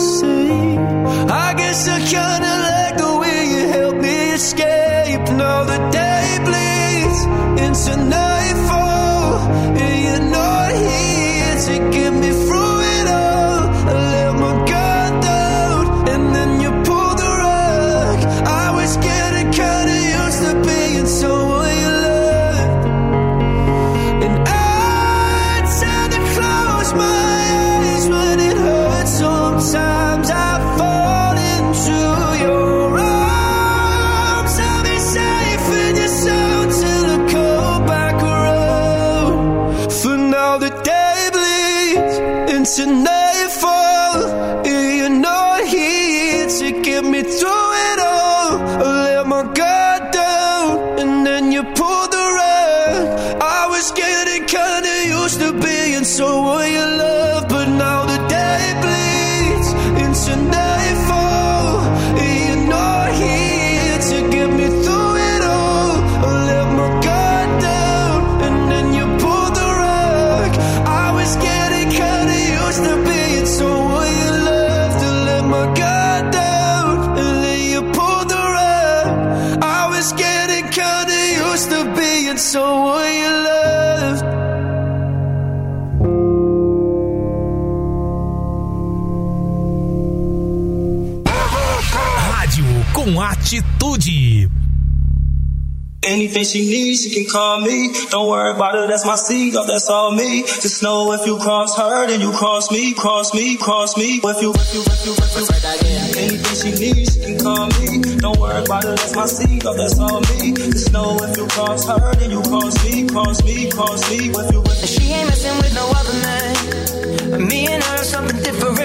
Anything 96.32 96.48
she 96.48 96.64
needs, 96.72 97.04
she 97.04 97.10
can 97.10 97.26
call 97.30 97.60
me. 97.60 97.92
Don't 98.10 98.30
worry 98.30 98.56
about 98.56 98.74
it, 98.76 98.88
that's 98.88 99.06
my 99.06 99.16
seed, 99.16 99.54
oh, 99.58 99.68
that's 99.68 99.90
all 99.90 100.12
me. 100.12 100.44
Just 100.44 100.82
know 100.82 101.12
if 101.12 101.26
you 101.26 101.38
cross 101.38 101.76
her, 101.76 102.08
then 102.08 102.22
you 102.22 102.32
cross 102.32 102.72
me, 102.72 102.94
cross 102.94 103.34
me, 103.34 103.58
cross 103.58 103.98
me. 103.98 104.22
If 104.24 104.42
you, 104.42 104.54
if 104.56 104.74
you, 104.74 104.80
if 104.80 105.06
you, 105.06 105.12
if 105.12 105.36
you, 105.36 106.20
anything 106.24 106.56
she 106.56 106.72
needs, 106.80 107.16
she 107.16 107.20
can 107.20 107.38
call 107.38 107.68
me. 107.68 108.00
Don't 108.16 108.40
worry 108.40 108.64
about 108.64 108.86
it, 108.86 108.96
that's 108.96 109.14
my 109.14 109.26
seed, 109.26 109.66
oh, 109.66 109.76
that's 109.76 110.00
all 110.00 110.22
me. 110.22 110.54
Just 110.72 110.94
know 110.94 111.18
if 111.20 111.36
you 111.36 111.48
cross 111.48 111.86
her, 111.88 112.16
then 112.16 112.32
you 112.32 112.42
cross 112.44 112.80
me, 112.86 113.06
cross 113.10 113.44
me, 113.44 113.70
cross 113.70 114.10
me. 114.10 114.32
If 114.32 114.54
you, 114.54 114.64
if 114.64 114.82
you, 114.82 114.88
She 114.88 115.12
ain't 115.12 115.28
messing 115.28 115.58
with 115.58 115.76
no 115.76 115.92
other 115.92 116.16
man. 116.24 117.46
Me 117.46 117.68
and 117.68 117.84
her 117.84 117.96
are 117.96 118.04
something 118.06 118.42
different. 118.42 118.80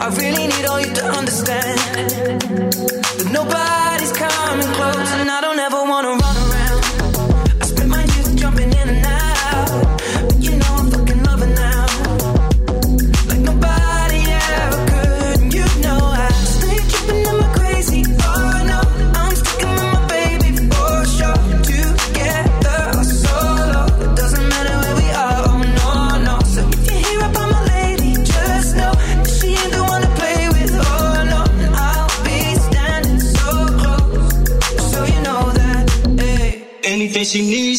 I 0.00 0.08
really 0.16 0.46
need 0.46 0.64
all 0.64 0.80
you 0.80 0.94
to 0.94 1.04
understand. 1.12 1.76
But 3.18 3.32
nobody's 3.36 4.12
coming 4.16 4.72
close, 4.72 5.12
and 5.20 5.30
I 5.30 5.42
don't 5.42 5.58
ever 5.58 5.82
wanna 5.84 6.16
run 6.16 6.37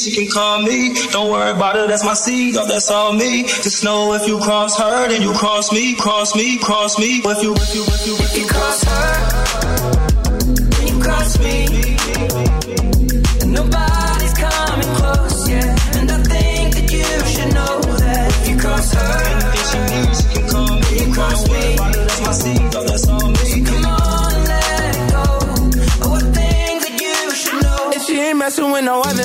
she 0.10 0.26
can 0.26 0.32
call 0.32 0.62
me. 0.62 0.94
Don't 1.12 1.30
worry 1.32 1.52
about 1.52 1.76
it, 1.76 1.88
that's 1.88 2.04
my 2.04 2.14
seed, 2.14 2.56
oh, 2.58 2.66
that's 2.68 2.90
all 2.90 3.14
me. 3.14 3.44
Just 3.44 3.84
know 3.84 4.14
if 4.14 4.28
you 4.28 4.40
cross 4.40 4.78
her, 4.78 5.08
then 5.08 5.22
you 5.22 5.34
cross 5.34 5.72
me, 5.72 5.96
cross 5.96 6.36
me, 6.36 6.58
cross 6.58 6.98
me. 6.98 7.22
If 7.24 7.44
you, 7.44 7.54
if 7.56 7.76
you, 7.76 7.84
if 7.84 8.08
you, 8.08 8.16
if 8.16 8.38
You 8.38 8.46
cross 8.48 8.84
her, 8.84 9.12
then 10.70 10.88
you 10.88 11.00
cross 11.02 11.40
me. 11.40 11.66
And 13.42 13.54
nobody's 13.54 14.34
coming 14.34 14.96
close, 14.96 15.50
yeah. 15.50 16.00
And 16.00 16.12
I 16.12 16.18
think 16.24 16.76
that 16.76 16.92
you 16.92 17.04
should 17.34 17.54
know 17.54 17.82
that 18.00 18.30
if 18.42 18.50
you 18.50 18.58
cross 18.58 18.94
her, 18.94 19.20
she 20.16 20.26
can 20.34 20.50
call 20.50 20.76
me. 20.76 20.98
Don't 21.00 21.50
worry 21.50 21.74
about 21.76 21.94
that's 21.94 22.22
my 22.22 22.32
seed, 22.32 22.72
that's 22.72 23.08
all 23.08 23.30
me. 23.30 23.64
Come 23.66 23.86
on 23.86 24.44
let 24.50 25.12
go. 25.12 25.26
I 26.08 26.20
think 26.34 26.82
that 26.84 26.96
you 27.02 27.36
should 27.36 27.62
know. 27.64 27.92
If 27.94 28.04
she 28.04 28.20
ain't 28.20 28.38
messing 28.38 28.72
with 28.72 28.86
no 28.86 29.02
other 29.02 29.19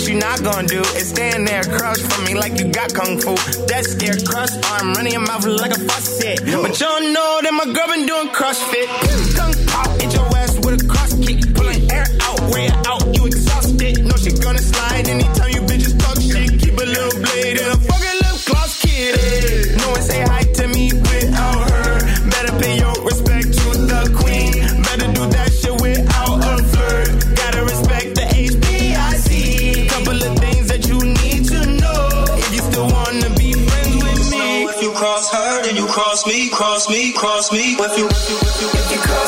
what 0.00 0.08
you 0.08 0.18
not 0.18 0.42
gonna 0.42 0.66
do 0.66 0.80
is 0.96 1.10
stand 1.10 1.46
there 1.46 1.60
across 1.60 2.00
for 2.00 2.22
me 2.22 2.34
like 2.34 2.58
you 2.58 2.72
got 2.72 2.92
kung 2.94 3.20
fu. 3.20 3.34
That 3.68 3.84
scare 3.84 4.16
cross 4.24 4.52
arm 4.72 4.94
running 4.94 5.12
your 5.12 5.20
mouth 5.20 5.44
like 5.44 5.72
a 5.72 5.80
faucet. 5.80 6.40
But 6.40 6.78
don't 6.78 7.12
know 7.12 7.40
that 7.42 7.52
my 7.52 7.66
girl 7.68 7.88
been 7.92 8.06
doing 8.06 8.28
CrossFit. 8.28 8.88
Kung 9.36 9.52
pop, 9.68 10.00
hit 10.00 10.14
your 10.14 10.24
ass 10.40 10.56
with 10.64 10.80
a 10.80 10.86
cross 10.88 11.12
kick, 11.20 11.54
pulling 11.54 11.90
air 11.92 12.06
out, 12.22 12.40
way 12.48 12.68
out, 12.88 12.89
cross 37.20 37.52
me. 37.52 37.76
If 37.76 37.98
you, 37.98 38.06
if 38.08 38.30
you, 38.30 38.36
if 38.40 38.62
you, 38.62 38.68
if 38.80 38.92
you 38.92 39.19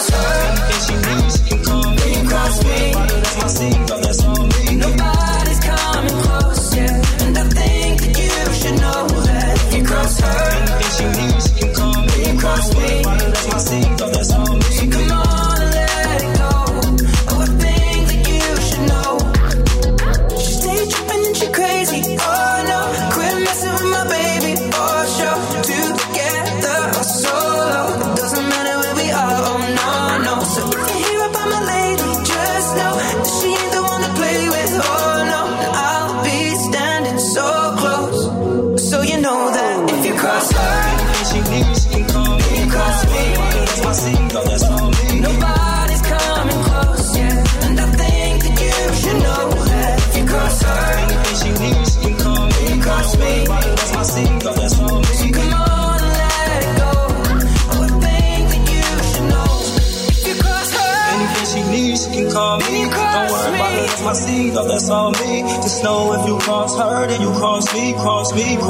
me, 68.34 68.54
you, 68.54 68.60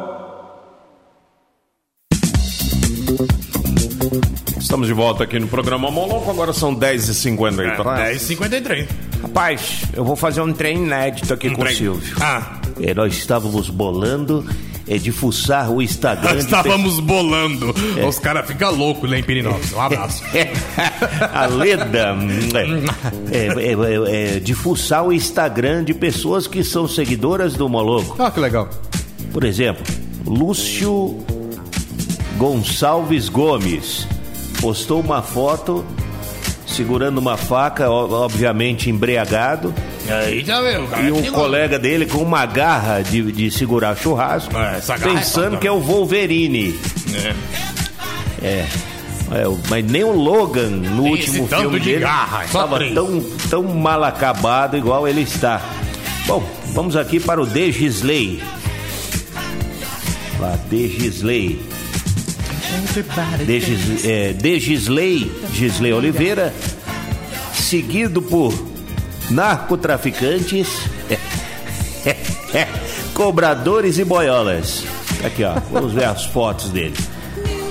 Estamos 4.59 4.87
de 4.87 4.93
volta 4.93 5.25
aqui 5.25 5.37
no 5.37 5.47
programa 5.47 5.91
Moloco, 5.91 6.29
agora 6.31 6.53
são 6.53 6.73
10h53. 6.73 7.75
10h53. 7.77 8.87
Rapaz, 9.21 9.83
eu 9.93 10.03
vou 10.05 10.15
fazer 10.15 10.41
um 10.41 10.53
trem 10.53 10.77
inédito 10.77 11.33
aqui 11.33 11.49
com 11.49 11.61
o 11.63 11.67
Silvio. 11.67 12.15
Ah, 12.21 12.59
É, 12.81 12.93
nós 12.93 13.13
estávamos 13.15 13.69
bolando 13.69 14.45
é, 14.87 14.97
de 14.97 15.11
fuçar 15.11 15.71
o 15.71 15.81
Instagram. 15.81 16.33
nós 16.35 16.43
estávamos 16.43 16.99
bolando. 16.99 17.73
Os 18.07 18.19
caras 18.19 18.45
ficam 18.47 18.71
loucos, 18.71 19.09
né, 19.09 19.19
em 19.19 19.23
Pirinópolis. 19.23 19.73
Um 19.73 19.81
abraço. 19.81 20.23
a 21.33 21.45
Leda 21.45 22.13
hum, 22.13 22.29
é, 23.31 23.37
é, 23.37 23.73
é, 23.73 24.35
é, 24.35 24.39
de 24.39 24.53
fuçar 24.53 25.05
o 25.05 25.13
Instagram 25.13 25.83
de 25.83 25.93
pessoas 25.93 26.47
que 26.47 26.63
são 26.63 26.87
seguidoras 26.87 27.53
do 27.53 27.67
Moloco. 27.67 28.21
Ah, 28.21 28.31
que 28.31 28.39
legal. 28.39 28.69
Por 29.31 29.43
exemplo, 29.43 29.83
Lúcio 30.25 31.17
Gonçalves 32.37 33.29
Gomes 33.29 34.07
postou 34.59 34.99
uma 34.99 35.21
foto 35.21 35.85
segurando 36.65 37.17
uma 37.17 37.37
faca, 37.37 37.89
obviamente 37.89 38.89
embriagado, 38.89 39.73
Aí 40.11 40.43
cara. 40.43 41.03
e 41.03 41.11
um 41.11 41.21
que 41.21 41.31
colega 41.31 41.79
dele 41.79 42.05
com 42.05 42.19
uma 42.19 42.45
garra 42.45 43.01
de, 43.01 43.31
de 43.31 43.49
segurar 43.51 43.95
churrasco, 43.95 44.55
É, 44.57 44.77
é 44.77 44.97
pensando 44.97 45.45
foda. 45.51 45.57
que 45.57 45.67
é 45.67 45.71
o 45.71 45.79
Wolverine. 45.79 46.79
É. 47.13 47.33
É. 48.45 48.67
É, 49.33 49.43
mas 49.69 49.85
nem 49.85 50.03
o 50.03 50.11
Logan 50.11 50.67
no 50.69 51.03
Tem 51.03 51.11
último 51.11 51.47
filme 51.47 51.79
de 51.79 51.85
dele 51.91 51.99
garra, 52.01 52.43
estava 52.43 52.79
tão, 52.93 53.21
tão 53.49 53.63
mal 53.63 54.03
acabado 54.03 54.75
igual 54.75 55.07
ele 55.07 55.21
está. 55.21 55.61
Bom, 56.27 56.43
vamos 56.73 56.97
aqui 56.97 57.17
para 57.17 57.41
o 57.41 57.45
De 57.45 57.71
Gisley. 57.71 58.43
Lá, 60.37 60.57
De 60.69 60.87
Gisley. 60.89 61.61
De, 63.45 63.59
Gis, 63.59 64.05
é, 64.05 64.33
De 64.33 64.59
Gisley, 64.59 65.31
Gisley 65.53 65.93
Oliveira, 65.93 66.53
seguido 67.53 68.21
por 68.21 68.53
narcotraficantes, 69.31 70.67
cobradores 73.13 73.97
e 73.97 74.03
boiolas. 74.03 74.83
Aqui, 75.25 75.43
ó, 75.43 75.53
vamos 75.71 75.93
ver 75.93 76.05
as 76.05 76.25
fotos 76.25 76.69
dele. 76.69 76.95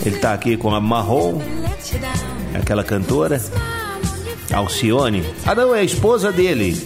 Ele 0.04 0.18
tá 0.18 0.32
aqui 0.32 0.56
com 0.56 0.74
a 0.74 0.80
Marrom, 0.80 1.40
aquela 2.54 2.82
cantora. 2.82 3.40
Alcione. 4.52 5.24
Ah, 5.46 5.54
não, 5.54 5.74
é 5.74 5.80
a 5.80 5.84
esposa 5.84 6.32
dele. 6.32 6.82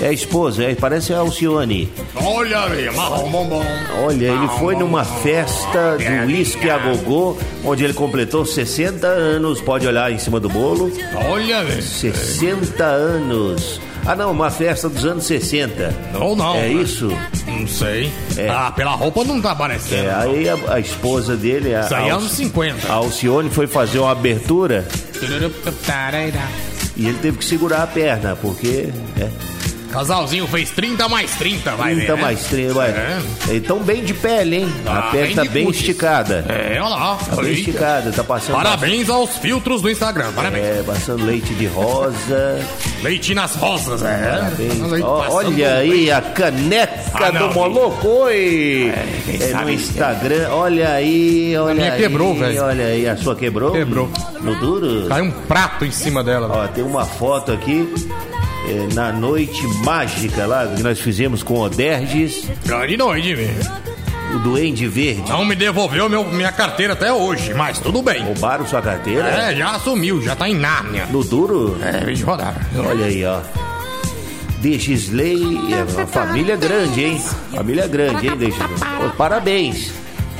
É 0.00 0.08
a 0.08 0.12
esposa, 0.12 0.64
é, 0.64 0.74
parece 0.74 1.12
a 1.12 1.18
Alcione. 1.18 1.92
Olha 2.16 2.64
aí, 2.64 2.90
marrom 2.90 3.30
bombom. 3.30 3.64
Olha, 4.04 4.26
ele 4.26 4.48
foi 4.58 4.74
numa 4.74 5.04
festa 5.04 5.96
do 5.96 6.26
uísque 6.26 6.68
a 6.68 6.78
gogô, 6.78 7.36
onde 7.64 7.84
ele 7.84 7.94
completou 7.94 8.44
60 8.44 9.06
anos. 9.06 9.60
Pode 9.60 9.86
olhar 9.86 10.10
em 10.10 10.18
cima 10.18 10.40
do 10.40 10.48
bolo. 10.48 10.90
Olha, 11.28 11.62
velho. 11.64 11.82
60 11.82 12.84
anos. 12.84 13.80
Ah, 14.04 14.16
não, 14.16 14.32
uma 14.32 14.50
festa 14.50 14.88
dos 14.88 15.04
anos 15.04 15.24
60. 15.24 15.94
Não, 16.12 16.34
não. 16.34 16.56
É 16.56 16.62
velho. 16.62 16.82
isso? 16.82 17.08
Não 17.46 17.66
sei. 17.66 18.10
É. 18.36 18.48
Ah, 18.48 18.72
pela 18.72 18.92
roupa 18.92 19.24
não 19.24 19.40
tá 19.40 19.52
aparecendo. 19.52 20.06
É, 20.06 20.14
aí 20.14 20.48
a, 20.48 20.58
a 20.74 20.80
esposa 20.80 21.36
dele, 21.36 21.74
a, 21.74 21.80
Isso 21.80 21.94
aí 21.94 22.08
é 22.08 22.10
a 22.10 22.16
anos 22.16 22.32
50. 22.32 22.88
a 22.88 22.94
Alcione, 22.94 23.48
foi 23.50 23.66
fazer 23.66 24.00
uma 24.00 24.10
abertura 24.10 24.86
e 26.96 27.06
ele 27.06 27.18
teve 27.18 27.38
que 27.38 27.44
segurar 27.44 27.82
a 27.82 27.86
perna, 27.86 28.36
porque. 28.36 28.88
É, 29.20 29.61
Casalzinho 29.92 30.46
fez 30.46 30.70
30 30.70 31.08
mais 31.08 31.30
30, 31.36 31.70
vai 31.76 31.94
30 31.94 32.06
ver. 32.06 32.16
né? 32.16 32.22
mais 32.22 32.44
30, 32.44 32.72
vai. 32.74 32.90
É. 32.90 33.18
Então 33.50 33.78
bem 33.80 34.02
de 34.04 34.14
pele, 34.14 34.56
hein? 34.56 34.72
a 34.86 34.98
Ah, 34.98 35.02
perna 35.12 35.42
bem 35.42 35.46
tá 35.46 35.52
bem 35.52 35.70
esticada. 35.70 36.44
É, 36.48 36.80
olha 36.80 36.88
lá. 36.88 37.16
Tá 37.16 37.36
bem 37.42 37.52
esticada, 37.52 38.10
tá 38.10 38.24
passando. 38.24 38.56
Parabéns 38.56 39.08
aos 39.10 39.36
filtros 39.36 39.82
do 39.82 39.90
Instagram. 39.90 40.32
Parabéns. 40.32 40.64
É, 40.64 40.82
passando 40.84 41.24
leite 41.24 41.52
de 41.54 41.66
rosa. 41.66 42.58
Leite 43.02 43.34
nas 43.34 43.54
rosas, 43.54 44.02
é. 44.02 44.18
Parabéns. 44.30 45.02
Ó, 45.02 45.26
olha 45.30 45.74
aí 45.76 46.10
a 46.10 46.20
caneca 46.20 46.92
Ah, 47.14 47.30
do 47.30 47.38
não, 47.38 47.52
Moloco, 47.52 48.08
oi! 48.08 48.92
quem 49.26 49.42
É, 49.42 49.52
no 49.54 49.70
Instagram, 49.70 50.48
olha 50.50 50.90
aí, 50.92 51.56
olha 51.56 51.74
minha 51.74 51.92
aí. 51.92 52.00
quebrou, 52.00 52.34
velho. 52.34 52.62
Olha 52.62 52.86
aí, 52.86 53.08
a 53.08 53.16
sua 53.16 53.36
quebrou? 53.36 53.72
Quebrou. 53.72 54.08
No 54.40 54.54
duro? 54.58 55.06
Caiu 55.08 55.24
um 55.24 55.30
prato 55.30 55.84
em 55.84 55.90
cima 55.90 56.22
dela. 56.24 56.48
Ó, 56.50 56.66
tem 56.68 56.82
uma 56.84 57.04
foto 57.04 57.52
aqui 57.52 57.92
é, 58.68 58.94
na 58.94 59.12
noite 59.12 59.62
mágica 59.84 60.46
lá 60.46 60.66
que 60.66 60.82
nós 60.82 61.00
fizemos 61.00 61.42
com 61.42 61.54
o 61.54 61.60
Oderges, 61.62 62.44
Grande 62.64 62.96
noite, 62.96 63.34
velho. 63.34 63.72
o 64.34 64.38
Duende 64.38 64.86
Verde. 64.88 65.28
Não 65.28 65.44
me 65.44 65.54
devolveu 65.54 66.08
meu, 66.08 66.24
minha 66.24 66.52
carteira 66.52 66.92
até 66.94 67.12
hoje, 67.12 67.52
mas 67.54 67.78
tudo 67.78 68.00
bem. 68.02 68.22
Roubaram 68.22 68.66
sua 68.66 68.80
carteira? 68.80 69.28
É, 69.28 69.54
já 69.56 69.72
assumiu, 69.72 70.22
já 70.22 70.34
tá 70.36 70.48
em 70.48 70.54
Nárnia. 70.54 71.06
No 71.06 71.22
duro? 71.24 71.76
É, 71.82 72.04
vem 72.04 72.14
de 72.14 72.22
rodar. 72.22 72.54
Olha 72.76 73.06
aí, 73.06 73.24
ó. 73.24 73.40
Degisley, 74.60 75.42
é 75.74 75.82
uma 75.96 76.06
família 76.06 76.56
grande, 76.56 77.04
hein? 77.04 77.20
Família 77.54 77.86
grande, 77.88 78.28
hein, 78.28 78.36
Degisley? 78.36 78.68
Parabéns. 79.18 79.90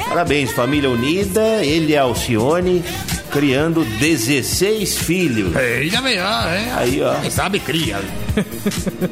Parabéns, 0.09 0.53
família 0.53 0.89
unida. 0.89 1.41
Ele 1.65 1.97
a 1.97 2.03
Alcione 2.03 2.85
criando 3.33 3.83
16 3.99 4.99
filhos. 4.99 5.57
Eita, 5.57 6.03
velho, 6.03 6.21
é. 6.21 6.73
Aí, 6.77 7.03
ó. 7.03 7.15
Quem 7.15 7.31
sabe 7.31 7.59
cria. 7.59 7.99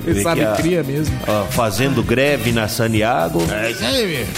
Vê 0.04 0.22
sabe 0.22 0.44
que 0.44 0.62
cria 0.62 0.82
mesmo. 0.82 1.18
ó, 1.26 1.44
fazendo 1.46 2.02
greve 2.02 2.52
na 2.52 2.68
Saniago. 2.68 3.42
É 3.50 3.70
isso 3.70 3.84
aí, 3.84 4.06
velho. 4.06 4.28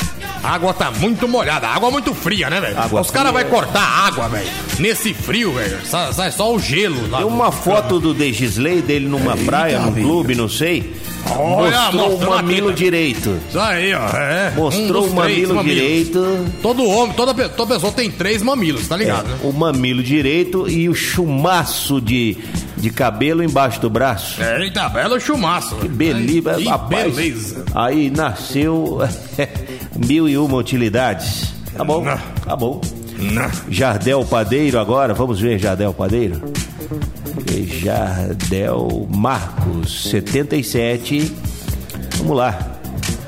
A 0.43 0.55
água 0.55 0.75
tá 0.75 0.91
muito 0.91 1.29
molhada, 1.29 1.69
água 1.69 1.89
é 1.89 1.93
muito 1.93 2.13
fria, 2.15 2.51
né, 2.51 2.61
velho? 2.61 2.77
Os 3.01 3.11
caras 3.11 3.33
vão 3.33 3.45
cortar 3.45 3.81
a 3.81 4.07
água, 4.09 4.29
velho. 4.29 4.49
Nesse 4.79 5.15
frio, 5.15 5.53
velho. 5.53 5.79
Sai, 5.87 6.13
sai 6.13 6.33
só 6.33 6.53
o 6.53 6.59
gelo 6.59 7.09
lá. 7.11 7.19
Tem 7.19 7.27
uma 7.27 7.53
foto 7.53 8.01
do 8.01 8.13
Degisley 8.13 8.83
dele 8.83 9.07
numa 9.07 9.37
praia, 9.37 9.79
num 9.79 9.93
clube, 9.95 10.35
não 10.35 10.49
sei. 10.49 10.95
Olha, 11.39 11.93
Mostrou 11.93 12.17
o 12.17 12.29
mamilo 12.31 12.73
direito. 12.73 13.39
Isso 13.49 13.59
aí, 13.61 13.95
ó. 13.95 14.09
É. 14.09 14.53
Mostrou 14.57 15.07
Um 15.07 15.11
o 15.11 15.15
mamilo 15.15 15.63
direito. 15.63 16.47
Todo 16.61 16.85
homem, 16.85 17.15
toda, 17.15 17.49
toda 17.49 17.75
pessoa 17.75 17.93
tem 17.93 18.11
três 18.11 18.43
mamilos, 18.43 18.89
tá 18.89 18.97
ligado? 18.97 19.29
né? 19.29 19.39
O 19.45 19.53
mamilo 19.53 20.03
direito 20.03 20.69
e 20.69 20.89
o 20.89 20.95
chumaço 20.95 22.01
de, 22.01 22.37
de 22.77 22.91
cabelo 22.91 23.43
embaixo 23.43 23.81
do 23.81 23.89
braço. 23.89 24.43
Eita, 24.43 24.89
belo 24.89 25.21
chumaço. 25.21 25.77
Que 25.77 25.87
Beleza, 25.89 26.55
que 26.55 26.65
rapaz. 26.69 27.15
beleza. 27.15 27.65
Aí 27.73 28.11
nasceu 28.11 28.99
mil 29.97 30.29
e 30.29 30.37
uma 30.37 30.57
utilidades. 30.57 31.53
Tá 31.77 31.85
bom, 31.85 32.03
Não. 32.05 32.19
tá 32.45 32.57
bom. 32.57 32.81
Não. 33.19 33.51
Jardel 33.71 34.25
Padeiro 34.25 34.79
agora, 34.79 35.15
vamos 35.15 35.41
ver 35.41 35.59
Jardel 35.59 35.93
Padeiro. 35.95 36.41
Jardel 37.67 39.09
Marcos, 39.11 40.11
77. 40.11 41.33
Vamos 42.19 42.37
lá. 42.37 42.59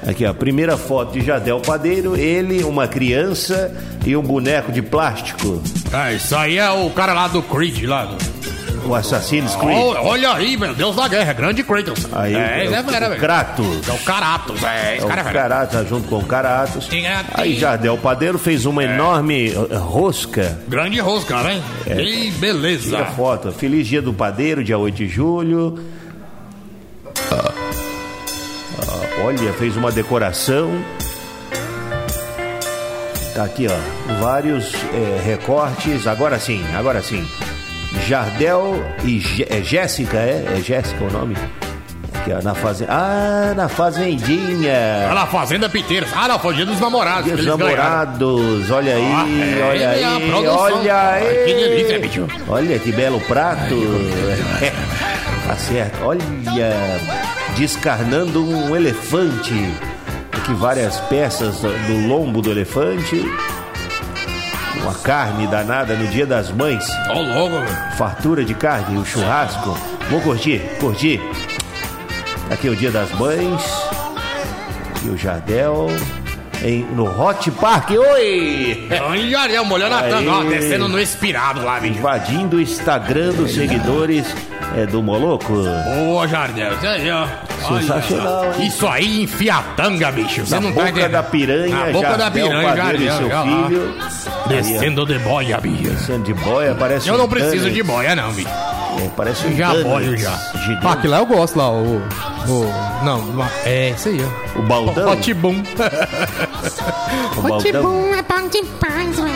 Aqui, 0.06 0.26
ó, 0.26 0.34
primeira 0.34 0.76
foto 0.76 1.12
de 1.18 1.24
Jardel 1.24 1.60
Padeiro, 1.60 2.14
ele, 2.16 2.62
uma 2.62 2.86
criança 2.86 3.74
e 4.04 4.14
um 4.16 4.22
boneco 4.22 4.70
de 4.70 4.82
plástico. 4.82 5.62
É, 5.92 6.14
isso 6.14 6.36
aí 6.36 6.58
é 6.58 6.70
o 6.70 6.90
cara 6.90 7.14
lá 7.14 7.26
do 7.28 7.42
Creed, 7.42 7.84
lá 7.84 8.04
do... 8.04 8.33
O 8.86 8.94
Assassin's 8.94 9.56
Creed. 9.56 9.76
Olha, 9.78 10.02
olha 10.02 10.32
aí, 10.34 10.56
meu 10.56 10.74
Deus 10.74 10.94
da 10.96 11.08
guerra, 11.08 11.32
grande 11.32 11.62
Kratos. 11.62 12.06
Aí, 12.12 12.34
é, 12.34 12.68
o, 12.68 12.74
é, 12.74 12.80
o. 13.16 13.18
Kratos. 13.18 13.88
É 13.88 13.92
o 13.92 13.98
Caratos, 13.98 14.62
é, 14.62 14.96
esse 14.96 15.04
É 15.04 15.08
cara 15.08 15.22
é 15.22 15.24
o. 15.24 15.32
Caratos, 15.32 15.88
junto 15.88 16.08
com 16.08 16.18
o 16.18 16.24
Caratos. 16.24 16.86
Tinha- 16.86 17.24
Aí 17.34 17.58
Jardel 17.58 17.96
Padeiro 17.96 18.38
fez 18.38 18.66
uma 18.66 18.84
enorme 18.84 19.50
eh, 19.50 19.76
rosca. 19.76 20.58
Grande 20.68 21.00
rosca, 21.00 21.42
né? 21.42 21.62
É. 21.86 21.94
Que 21.94 22.30
beleza. 22.32 22.84
Tira 22.90 23.02
a 23.02 23.06
foto. 23.06 23.52
Feliz 23.52 23.86
dia 23.86 24.02
do 24.02 24.12
padeiro, 24.12 24.62
dia 24.62 24.76
8 24.76 24.94
de 24.94 25.08
julho. 25.08 25.78
Ah, 27.32 27.52
olha, 29.24 29.52
fez 29.54 29.76
uma 29.76 29.90
decoração. 29.90 30.70
Tá 33.34 33.44
aqui, 33.44 33.66
ó. 33.66 34.14
Vários 34.20 34.74
eh, 34.92 35.20
recortes. 35.24 36.06
Agora 36.06 36.38
sim, 36.38 36.62
agora 36.76 37.02
sim. 37.02 37.26
Jardel 38.06 38.84
e 39.04 39.22
é 39.48 39.62
Jéssica, 39.62 40.16
é? 40.18 40.44
É 40.56 40.60
Jéssica 40.60 41.04
o 41.04 41.10
nome? 41.10 41.36
Aqui, 42.14 42.32
ó, 42.32 42.42
na 42.42 42.54
fazenda. 42.54 42.92
Ah, 42.92 43.52
na 43.54 43.68
fazendinha. 43.68 44.72
Olha 45.06 45.12
lá, 45.14 45.26
Fazenda 45.26 45.68
Piteiros. 45.68 46.08
Ah, 46.14 46.38
foi 46.38 46.54
dia 46.54 46.64
dos 46.66 46.80
namorados. 46.80 47.30
Dos 47.30 47.40
ganharam. 47.44 47.58
namorados, 47.58 48.70
olha 48.70 48.94
aí, 48.94 49.02
Ah, 49.12 49.26
é, 49.28 49.68
olha 49.68 49.82
é 49.84 50.04
aí, 50.04 50.28
produção. 50.30 50.56
olha 50.58 50.94
Ai, 50.94 51.26
aí. 51.28 51.44
que 51.44 51.54
delícia, 51.54 51.98
bicho. 51.98 52.26
Olha 52.48 52.78
que 52.78 52.92
belo 52.92 53.20
prato. 53.22 53.74
tá 55.46 55.56
certo. 55.56 55.98
Olha, 56.04 56.20
descarnando 57.56 58.42
um 58.44 58.74
elefante. 58.74 59.54
Aqui 60.32 60.52
várias 60.54 60.98
peças 61.00 61.56
do 61.60 62.06
lombo 62.08 62.40
do 62.42 62.50
elefante. 62.50 63.22
Uma 64.84 64.92
carne 64.94 65.46
danada 65.46 65.94
no 65.94 66.06
dia 66.08 66.26
das 66.26 66.50
mães. 66.50 66.84
Ó, 67.08 67.14
logo, 67.22 67.58
velho. 67.58 67.96
Fartura 67.96 68.44
de 68.44 68.54
carne, 68.54 68.98
o 68.98 69.04
churrasco. 69.04 69.78
Vou 70.10 70.20
curtir, 70.20 70.60
curtir. 70.78 71.20
Aqui 72.50 72.68
é 72.68 72.70
o 72.70 72.76
dia 72.76 72.90
das 72.90 73.10
mães. 73.12 73.62
Aqui 74.94 75.08
o 75.08 75.16
Jardel. 75.16 75.86
Em, 76.62 76.82
no 76.94 77.04
Hot 77.18 77.50
Park. 77.52 77.90
Oi! 77.90 78.88
Olha 79.08 79.40
ali, 79.40 79.58
molhando 79.66 79.94
a 79.94 80.00
Aí. 80.00 80.10
tanga, 80.10 80.30
ó, 80.30 80.44
descendo 80.44 80.88
no 80.88 81.00
espirado 81.00 81.62
lá, 81.62 81.80
bicho. 81.80 81.98
Invadindo 81.98 82.56
o 82.56 82.60
Instagram 82.60 83.32
dos 83.32 83.52
seguidores 83.54 84.26
é, 84.76 84.86
do 84.86 85.02
Moloco. 85.02 85.52
Boa, 85.52 86.28
Jardel. 86.28 86.72
Isso 86.74 86.86
aí, 86.86 87.10
ó. 87.10 87.26
Sensacional, 87.68 88.54
hein? 88.54 88.66
Isso 88.66 88.86
aí 88.86 89.22
enfia 89.22 89.56
a 89.56 89.62
tanga, 89.62 90.10
bicho. 90.12 90.44
Você 90.46 90.54
Na 90.54 90.60
não 90.60 90.68
tá 90.72 90.74
boca 90.76 90.90
entendendo. 90.90 91.10
da 91.12 91.22
piranha, 91.22 91.76
Na 91.86 91.92
boca 91.92 92.16
da 92.16 92.30
piranha, 92.30 92.72
e 92.72 92.76
Jardel. 92.76 93.16
seu 93.16 93.26
olha 93.26 93.44
lá. 93.44 93.68
Descendo 94.48 95.06
de 95.06 95.18
boia, 95.18 95.58
bicho. 95.58 95.82
Descendo 95.82 96.24
de 96.24 96.34
boia, 96.34 96.74
parece 96.74 97.08
Eu 97.08 97.14
um 97.14 97.18
não 97.18 97.28
preciso 97.28 97.70
de 97.70 97.82
boia, 97.82 98.14
não, 98.14 98.32
bicho. 98.32 98.48
É, 98.48 99.08
parece 99.16 99.46
um 99.46 99.56
Já 99.56 99.74
boio, 99.82 100.16
já. 100.16 100.36
Gigante. 100.64 100.86
Ah, 100.86 100.92
aquele 100.92 101.08
lá 101.08 101.18
eu 101.18 101.26
gosto 101.26 101.56
lá, 101.58 101.68
o. 101.70 101.96
o 102.48 103.04
não, 103.04 103.18
uma- 103.20 103.50
é 103.64 103.90
isso 103.90 104.08
aí, 104.08 104.20
ó. 104.22 104.58
O 104.58 104.62
baldão. 104.62 105.10
Hot 105.12 105.34
Boom. 105.34 105.62
O 107.36 107.42
baldão. 107.42 108.04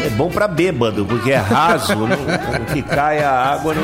É 0.04 0.10
bom 0.10 0.28
pra 0.28 0.46
bêbado, 0.48 1.04
porque 1.04 1.32
é 1.32 1.36
raso. 1.36 1.94
não- 1.96 2.06
o 2.06 2.64
que 2.72 2.82
cai 2.82 3.22
a 3.22 3.30
água 3.30 3.74
não. 3.74 3.82